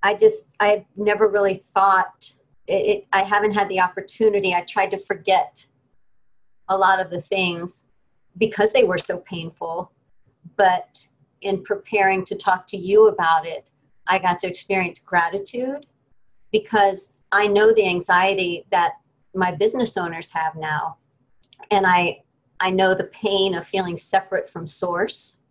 [0.01, 2.34] i just I've never really thought
[2.68, 4.53] it, it, i haven't had the opportunity.
[4.53, 5.66] I tried to forget
[6.70, 7.88] a lot of the things
[8.38, 9.91] because they were so painful.
[10.55, 11.05] But
[11.41, 13.72] in preparing to talk to you about it
[14.07, 15.86] i got to experience gratitude
[16.51, 18.93] because i know the anxiety that
[19.34, 20.97] my business owners have now.
[21.70, 22.22] And i
[22.59, 25.41] i know the pain of feeling separate from source.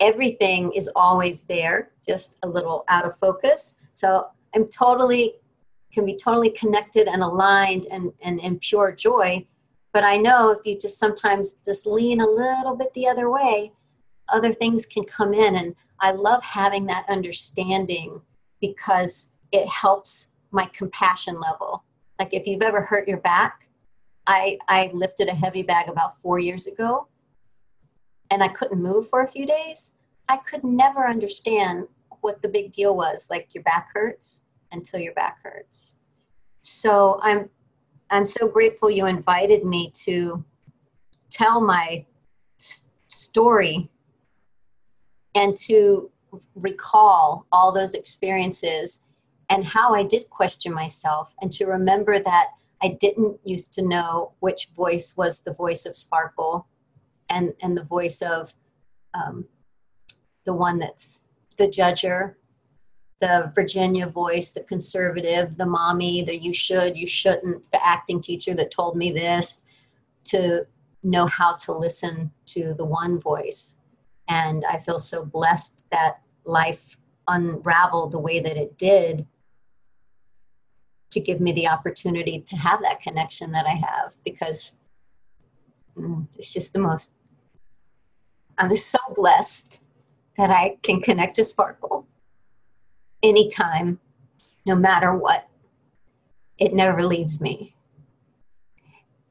[0.00, 3.80] Everything is always there, just a little out of focus.
[3.92, 5.34] So I'm totally,
[5.92, 9.46] can be totally connected and aligned and, and in pure joy.
[9.92, 13.72] But I know if you just sometimes just lean a little bit the other way,
[14.28, 15.56] other things can come in.
[15.56, 18.20] And I love having that understanding
[18.60, 21.84] because it helps my compassion level.
[22.18, 23.68] Like if you've ever hurt your back,
[24.26, 27.08] I, I lifted a heavy bag about four years ago
[28.30, 29.90] and I couldn't move for a few days,
[30.28, 31.86] I could never understand
[32.20, 33.28] what the big deal was.
[33.30, 34.43] Like your back hurts
[34.74, 35.96] until your back hurts.
[36.60, 37.48] So I'm
[38.10, 40.44] I'm so grateful you invited me to
[41.30, 42.04] tell my
[42.60, 43.90] s- story
[45.34, 46.10] and to
[46.54, 49.02] recall all those experiences
[49.50, 52.50] and how I did question myself and to remember that
[52.82, 56.66] I didn't used to know which voice was the voice of Sparkle
[57.30, 58.52] and and the voice of
[59.14, 59.46] um,
[60.44, 62.34] the one that's the judger
[63.20, 68.54] the virginia voice the conservative the mommy the you should you shouldn't the acting teacher
[68.54, 69.62] that told me this
[70.24, 70.66] to
[71.02, 73.80] know how to listen to the one voice.
[74.28, 76.98] And i feel so blessed that life
[77.28, 79.26] unraveled the way that it did
[81.10, 84.72] to give me the opportunity to have that connection that i have because
[85.96, 87.10] mm, it's just the most
[88.58, 89.82] I'm so blessed
[90.38, 92.06] that I can connect to Sparkle
[93.24, 93.98] anytime,
[94.66, 95.48] no matter what.
[96.58, 97.74] It never leaves me.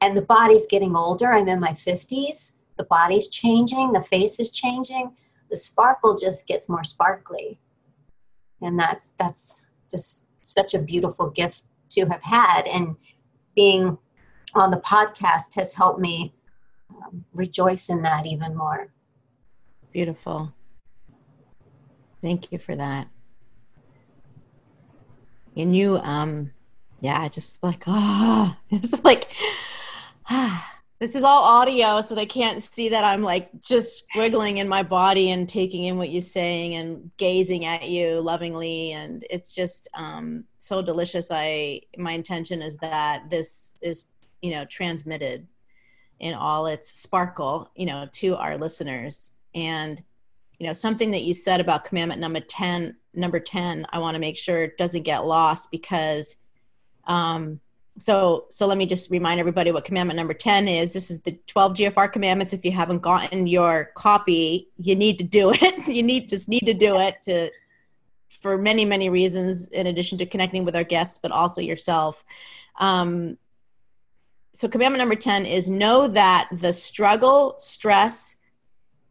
[0.02, 1.32] And the body's getting older.
[1.32, 2.52] I'm in my 50s.
[2.76, 5.14] The body's changing, the face is changing.
[5.50, 7.58] The sparkle just gets more sparkly.
[8.60, 12.96] And that's that's just such a beautiful gift to have had and
[13.54, 13.96] being
[14.54, 16.34] on the podcast has helped me
[16.90, 18.88] um, rejoice in that even more.
[19.92, 20.52] Beautiful.
[22.20, 23.08] Thank you for that.
[25.56, 26.52] And you, um,
[27.00, 29.28] yeah, just like, ah, oh, it's like,
[30.28, 30.70] ah.
[31.00, 34.82] This is all audio, so they can't see that I'm like just squiggling in my
[34.82, 38.92] body and taking in what you're saying and gazing at you lovingly.
[38.92, 41.30] And it's just um, so delicious.
[41.30, 44.06] I, my intention is that this is,
[44.40, 45.46] you know, transmitted
[46.20, 50.02] in all its sparkle, you know, to our listeners and
[50.58, 54.20] you know something that you said about commandment number 10 number 10 i want to
[54.20, 56.36] make sure it doesn't get lost because
[57.06, 57.60] um
[57.98, 60.92] so so let me just remind everybody what commandment number 10 is.
[60.92, 62.52] This is the 12 gfr commandments.
[62.52, 65.88] If you haven't gotten your copy you need to do it.
[65.88, 67.50] You need just need to do it to
[68.40, 72.24] for many many reasons in addition to connecting with our guests but also yourself.
[72.80, 73.38] Um,
[74.52, 78.36] so commandment number 10 is know that the struggle stress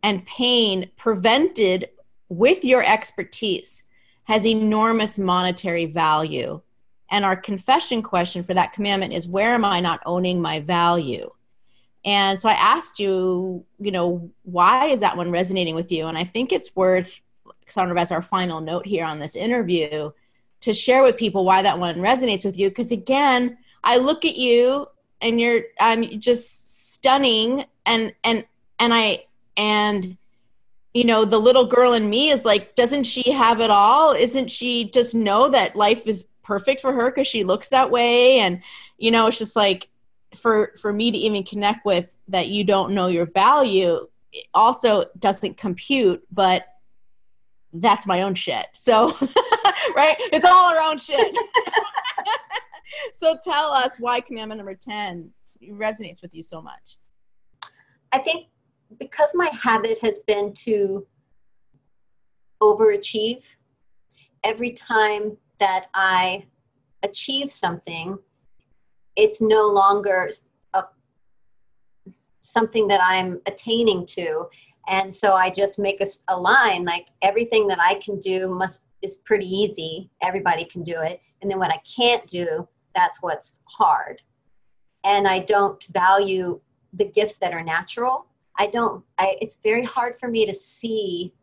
[0.02, 1.90] and pain prevented
[2.28, 3.84] with your expertise
[4.26, 6.62] has enormous monetary value.
[7.12, 11.30] And our confession question for that commandment is where am I not owning my value?
[12.06, 16.08] And so I asked you, you know, why is that one resonating with you?
[16.08, 17.22] And I think it's worth,
[17.68, 20.12] sort of as our final note here on this interview,
[20.62, 22.70] to share with people why that one resonates with you.
[22.70, 24.88] Because again, I look at you
[25.22, 28.46] and you're, I'm just stunning, and and
[28.80, 29.26] and I
[29.58, 30.18] and
[30.94, 34.14] you know, the little girl in me is like, doesn't she have it all?
[34.14, 38.40] Isn't she just know that life is perfect for her because she looks that way?
[38.40, 38.62] And,
[38.98, 39.90] you know, it's just like,
[40.36, 44.08] for for me to even connect with that you don't know your value
[44.54, 46.66] also doesn't compute but
[47.74, 49.10] that's my own shit so
[49.96, 51.36] right it's all our own shit
[53.14, 55.30] so tell us why commandment number 10
[55.72, 56.98] resonates with you so much
[58.12, 58.48] i think
[59.00, 61.06] because my habit has been to
[62.62, 63.56] overachieve
[64.44, 66.46] every time that i
[67.04, 68.18] achieve something
[69.16, 70.30] it's no longer
[70.74, 70.84] a,
[72.42, 74.46] something that i'm attaining to.
[74.88, 78.86] And so i just make a, a line like everything that i can do must
[79.02, 80.10] is pretty easy.
[80.22, 81.22] Everybody can do it.
[81.42, 84.22] And then what i can't do that's what's hard.
[85.04, 86.60] And i don't value
[86.94, 88.28] the gifts that are natural
[88.58, 91.34] i don't I, it's very hard for me to see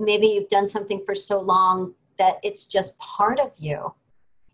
[0.00, 3.94] maybe you've done something for so long that it's just part of you.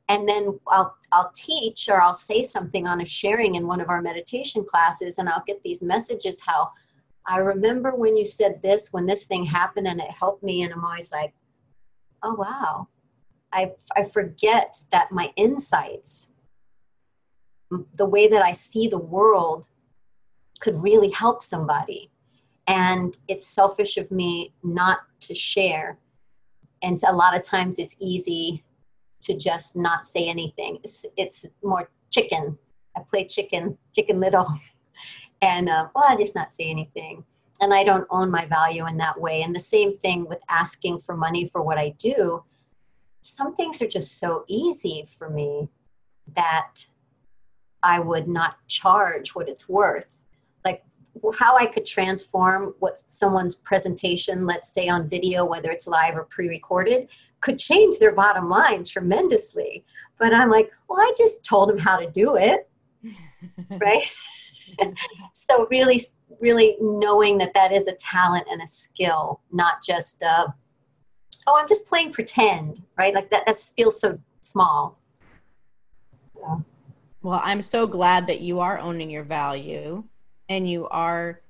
[0.08, 3.88] And then I'll I'll teach or I'll say something on a sharing in one of
[3.88, 6.70] our meditation classes and I'll get these messages how
[7.26, 10.72] I remember when you said this when this thing happened and it helped me and
[10.72, 11.34] I'm always like
[12.22, 12.88] oh wow.
[13.52, 16.28] I I forget that my insights
[17.96, 19.66] the way that I see the world
[20.60, 22.10] could really help somebody
[22.66, 25.98] and it's selfish of me not to share
[26.82, 28.64] and a lot of times it's easy
[29.22, 30.78] to just not say anything.
[30.84, 32.58] It's it's more chicken.
[32.96, 34.48] I play chicken, chicken little,
[35.42, 37.24] and uh, well, I just not say anything.
[37.60, 39.42] And I don't own my value in that way.
[39.42, 42.44] And the same thing with asking for money for what I do.
[43.22, 45.68] Some things are just so easy for me
[46.36, 46.86] that
[47.82, 50.06] I would not charge what it's worth.
[51.38, 56.24] How I could transform what someone's presentation, let's say on video, whether it's live or
[56.24, 57.08] pre recorded,
[57.40, 59.84] could change their bottom line tremendously.
[60.18, 62.68] But I'm like, well, I just told them how to do it.
[63.80, 64.10] right?
[65.34, 66.00] so really,
[66.40, 70.48] really knowing that that is a talent and a skill, not just, uh,
[71.46, 73.14] oh, I'm just playing pretend, right?
[73.14, 74.98] Like that, that feels so small.
[76.38, 76.56] Yeah.
[77.22, 80.04] Well, I'm so glad that you are owning your value
[80.48, 81.40] and you are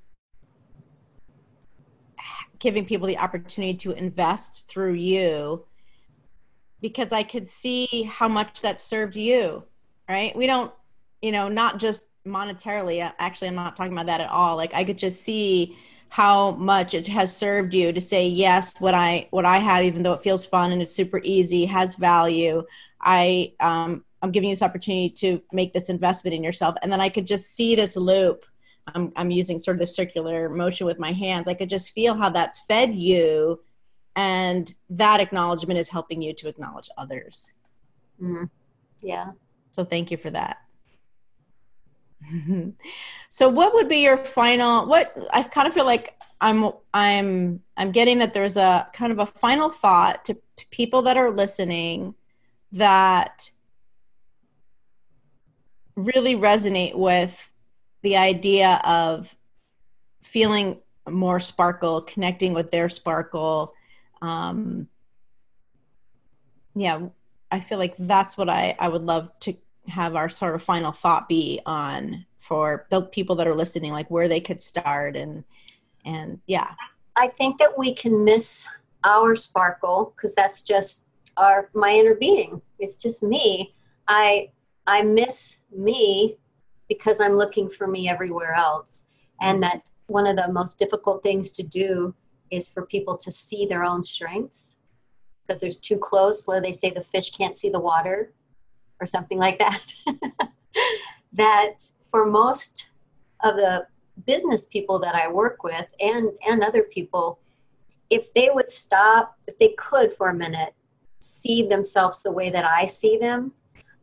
[2.59, 5.65] giving people the opportunity to invest through you
[6.81, 9.65] because I could see how much that served you,
[10.09, 10.35] right?
[10.37, 10.73] We don't,
[11.23, 13.11] you know, not just monetarily.
[13.19, 14.57] Actually, I'm not talking about that at all.
[14.57, 15.77] Like I could just see
[16.09, 20.03] how much it has served you to say yes what i what i have even
[20.03, 22.63] though it feels fun and it's super easy has value
[23.01, 27.01] i um i'm giving you this opportunity to make this investment in yourself and then
[27.01, 28.45] i could just see this loop
[28.95, 32.15] i'm i'm using sort of the circular motion with my hands i could just feel
[32.15, 33.61] how that's fed you
[34.17, 37.53] and that acknowledgement is helping you to acknowledge others.
[38.21, 38.49] Mm.
[39.03, 39.33] yeah.
[39.71, 40.57] So thank you for that.
[43.29, 47.93] So what would be your final what i kind of feel like i'm i'm i'm
[47.93, 52.15] getting that there's a kind of a final thought to, to people that are listening
[52.73, 53.51] that
[55.97, 57.53] really resonate with
[58.03, 59.35] the idea of
[60.23, 60.79] feeling
[61.09, 63.75] more sparkle connecting with their sparkle
[64.23, 64.89] um,
[66.75, 67.01] yeah,
[67.51, 69.55] I feel like that's what I, I would love to
[69.89, 74.11] have our sort of final thought be on for the people that are listening, like
[74.11, 75.45] where they could start and,
[76.05, 76.75] and yeah.
[77.17, 78.69] I think that we can miss
[79.05, 82.61] our sparkle because that's just our, my inner being.
[82.79, 83.75] It's just me.
[84.07, 84.51] I,
[84.87, 86.37] I miss me
[86.89, 89.07] because I'm looking for me everywhere else.
[89.41, 92.15] And that one of the most difficult things to do
[92.51, 94.73] is for people to see their own strengths
[95.47, 98.33] because there's too close so they say the fish can't see the water
[99.01, 99.95] or something like that
[101.33, 102.89] that for most
[103.43, 103.87] of the
[104.27, 107.39] business people that i work with and and other people
[108.11, 110.75] if they would stop if they could for a minute
[111.21, 113.53] see themselves the way that i see them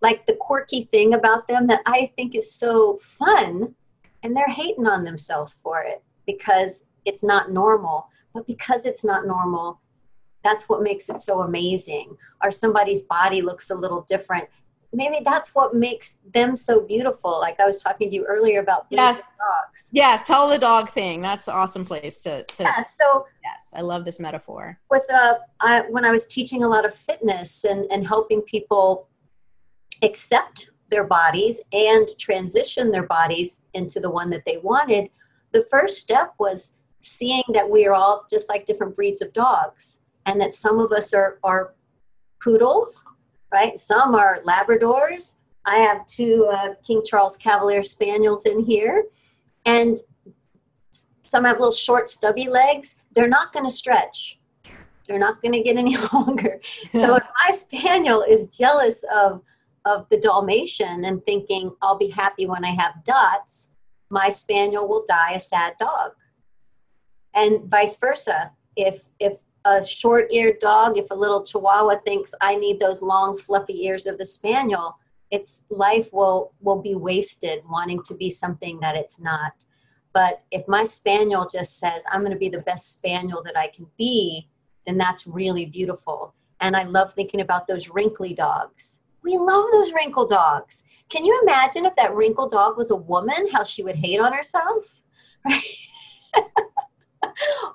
[0.03, 3.73] like the quirky thing about them that i think is so fun
[4.21, 9.25] and they're hating on themselves for it because it's not normal but because it's not
[9.25, 9.79] normal,
[10.43, 12.17] that's what makes it so amazing.
[12.43, 14.49] Or somebody's body looks a little different.
[14.91, 17.39] Maybe that's what makes them so beautiful.
[17.39, 19.21] Like I was talking to you earlier about yes.
[19.21, 19.89] dogs.
[19.91, 21.21] Yes, tell the dog thing.
[21.21, 24.77] That's an awesome place to, to Yeah, so yes, I love this metaphor.
[24.91, 29.07] With uh I, when I was teaching a lot of fitness and, and helping people
[30.03, 35.09] accept their bodies and transition their bodies into the one that they wanted,
[35.51, 40.01] the first step was seeing that we are all just like different breeds of dogs
[40.25, 41.73] and that some of us are, are
[42.41, 43.03] poodles,
[43.51, 43.77] right?
[43.79, 45.35] Some are Labradors.
[45.65, 49.05] I have two uh, King Charles Cavalier Spaniels in here.
[49.65, 49.97] And
[51.25, 52.95] some have little short, stubby legs.
[53.13, 54.39] They're not going to stretch.
[55.07, 56.59] They're not going to get any longer.
[56.93, 59.41] So if my spaniel is jealous of
[59.85, 63.71] of the Dalmatian and thinking I'll be happy when I have dots,
[64.09, 66.11] my spaniel will die a sad dog.
[67.33, 68.51] And vice versa.
[68.75, 73.85] If if a short-eared dog, if a little chihuahua thinks I need those long fluffy
[73.85, 74.97] ears of the spaniel,
[75.31, 79.53] its life will will be wasted wanting to be something that it's not.
[80.13, 83.67] But if my spaniel just says I'm going to be the best spaniel that I
[83.67, 84.47] can be,
[84.85, 86.35] then that's really beautiful.
[86.59, 88.99] And I love thinking about those wrinkly dogs.
[89.23, 90.83] We love those wrinkle dogs.
[91.09, 94.33] Can you imagine if that wrinkle dog was a woman, how she would hate on
[94.33, 94.85] herself?
[95.45, 95.63] Right?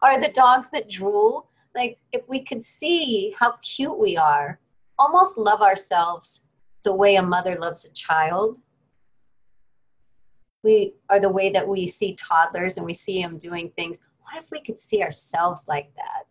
[0.02, 1.48] or the dogs that drool.
[1.74, 4.58] Like, if we could see how cute we are,
[4.98, 6.46] almost love ourselves
[6.82, 8.58] the way a mother loves a child.
[10.62, 14.00] We are the way that we see toddlers and we see them doing things.
[14.22, 16.24] What if we could see ourselves like that?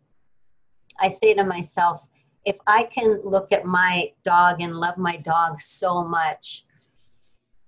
[0.99, 2.05] I say to myself,
[2.47, 6.63] if I can look at my dog and love my dog so much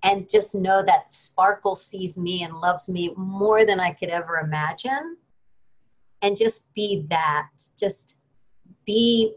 [0.03, 4.37] and just know that Sparkle sees me and loves me more than I could ever
[4.37, 5.17] imagine,
[6.21, 8.19] and just be that, just
[8.85, 9.35] be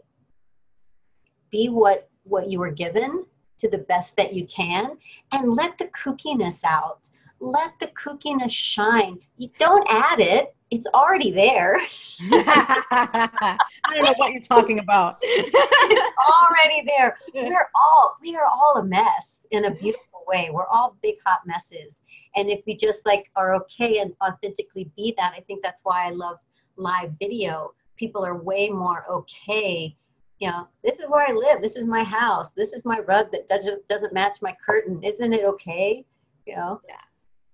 [1.51, 3.25] be what what you were given
[3.57, 4.97] to the best that you can
[5.33, 7.09] and let the kookiness out.
[7.41, 9.19] Let the kookiness shine.
[9.35, 11.79] You don't add it it's already there.
[12.19, 13.57] I
[13.93, 15.17] don't know what you're talking about.
[15.21, 16.17] it's
[16.49, 17.17] already there.
[17.33, 20.49] We're all we are all a mess in a beautiful way.
[20.51, 22.01] We're all big hot messes.
[22.35, 26.07] And if we just like are okay and authentically be that, I think that's why
[26.07, 26.37] I love
[26.75, 27.73] live video.
[27.95, 29.95] People are way more okay.
[30.39, 31.61] You know, this is where I live.
[31.61, 32.51] This is my house.
[32.51, 33.47] This is my rug that
[33.87, 35.03] doesn't match my curtain.
[35.03, 36.03] Isn't it okay?
[36.45, 36.81] You know?
[36.87, 36.95] Yeah.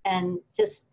[0.06, 0.89] And just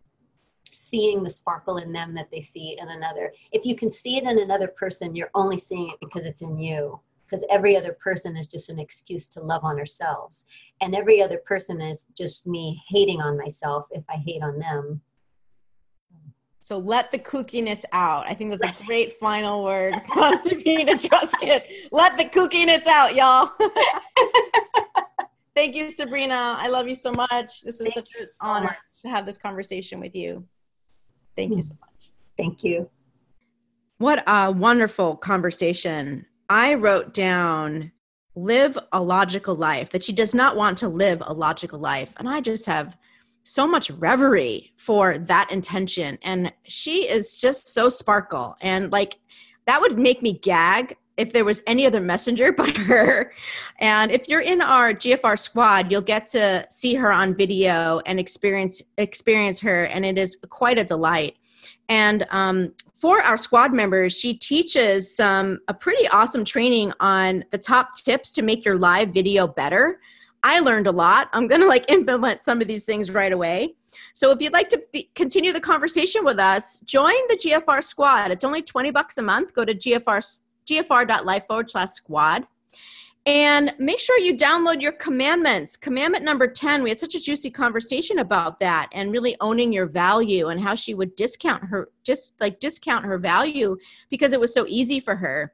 [0.70, 3.32] seeing the sparkle in them that they see in another.
[3.52, 6.58] If you can see it in another person, you're only seeing it because it's in
[6.58, 7.00] you.
[7.24, 10.46] Because every other person is just an excuse to love on ourselves.
[10.80, 15.02] And every other person is just me hating on myself if I hate on them.
[16.68, 18.26] So let the kookiness out.
[18.26, 21.62] I think that's a great final word from Sabrina Truscott.
[21.92, 23.52] Let the kookiness out, y'all.
[25.54, 26.56] Thank you, Sabrina.
[26.58, 27.62] I love you so much.
[27.62, 28.76] This is Thank such an so honor much.
[29.02, 30.46] to have this conversation with you.
[31.38, 31.80] Thank you so hmm.
[31.80, 32.10] much.
[32.36, 32.90] Thank you.
[33.98, 36.26] What a wonderful conversation.
[36.48, 37.92] I wrote down
[38.34, 42.12] live a logical life, that she does not want to live a logical life.
[42.18, 42.96] And I just have
[43.42, 46.18] so much reverie for that intention.
[46.22, 48.56] And she is just so sparkle.
[48.60, 49.18] And like,
[49.66, 53.32] that would make me gag if there was any other messenger but her.
[53.78, 58.18] And if you're in our GFR squad, you'll get to see her on video and
[58.18, 61.36] experience experience her, and it is quite a delight.
[61.90, 67.58] And um, for our squad members, she teaches some a pretty awesome training on the
[67.58, 70.00] top tips to make your live video better.
[70.42, 71.28] I learned a lot.
[71.32, 73.74] I'm going to like implement some of these things right away.
[74.14, 78.30] So if you'd like to be, continue the conversation with us, join the GFR squad.
[78.30, 79.54] It's only 20 bucks a month.
[79.54, 80.22] Go to GFR
[80.68, 82.46] gfr.life forward slash squad.
[83.26, 85.76] And make sure you download your commandments.
[85.76, 89.84] Commandment number 10, we had such a juicy conversation about that and really owning your
[89.84, 93.76] value and how she would discount her, just like discount her value
[94.08, 95.52] because it was so easy for her.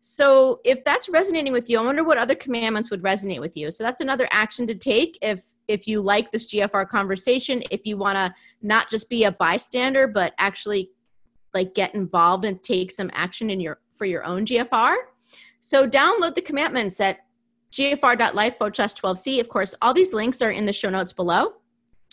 [0.00, 3.70] So if that's resonating with you, I wonder what other commandments would resonate with you.
[3.70, 7.96] So that's another action to take if if you like this GFR conversation, if you
[7.96, 10.90] want to not just be a bystander but actually
[11.54, 14.96] like get involved and take some action in your for your own GFR.
[15.60, 17.20] So download the commandments at
[17.72, 19.40] gfr.life forward slash 12c.
[19.40, 21.54] Of course, all these links are in the show notes below.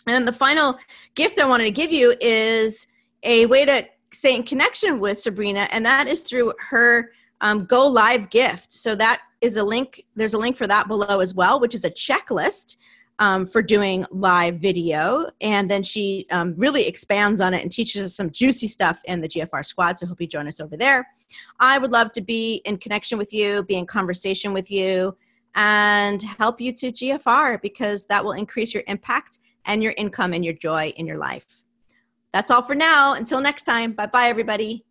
[0.07, 0.77] And the final
[1.15, 2.87] gift I wanted to give you is
[3.23, 7.11] a way to stay in connection with Sabrina, and that is through her
[7.41, 8.71] um, Go Live gift.
[8.71, 10.05] So that is a link.
[10.15, 12.77] There's a link for that below as well, which is a checklist
[13.21, 15.29] um, for doing live video.
[15.41, 19.21] And then she um, really expands on it and teaches us some juicy stuff in
[19.21, 19.99] the GFR squad.
[19.99, 21.07] So hope you join us over there.
[21.59, 25.15] I would love to be in connection with you, be in conversation with you,
[25.53, 30.43] and help you to GFR because that will increase your impact and your income and
[30.43, 31.45] your joy in your life.
[32.33, 33.13] That's all for now.
[33.13, 34.83] Until next time, bye bye, everybody.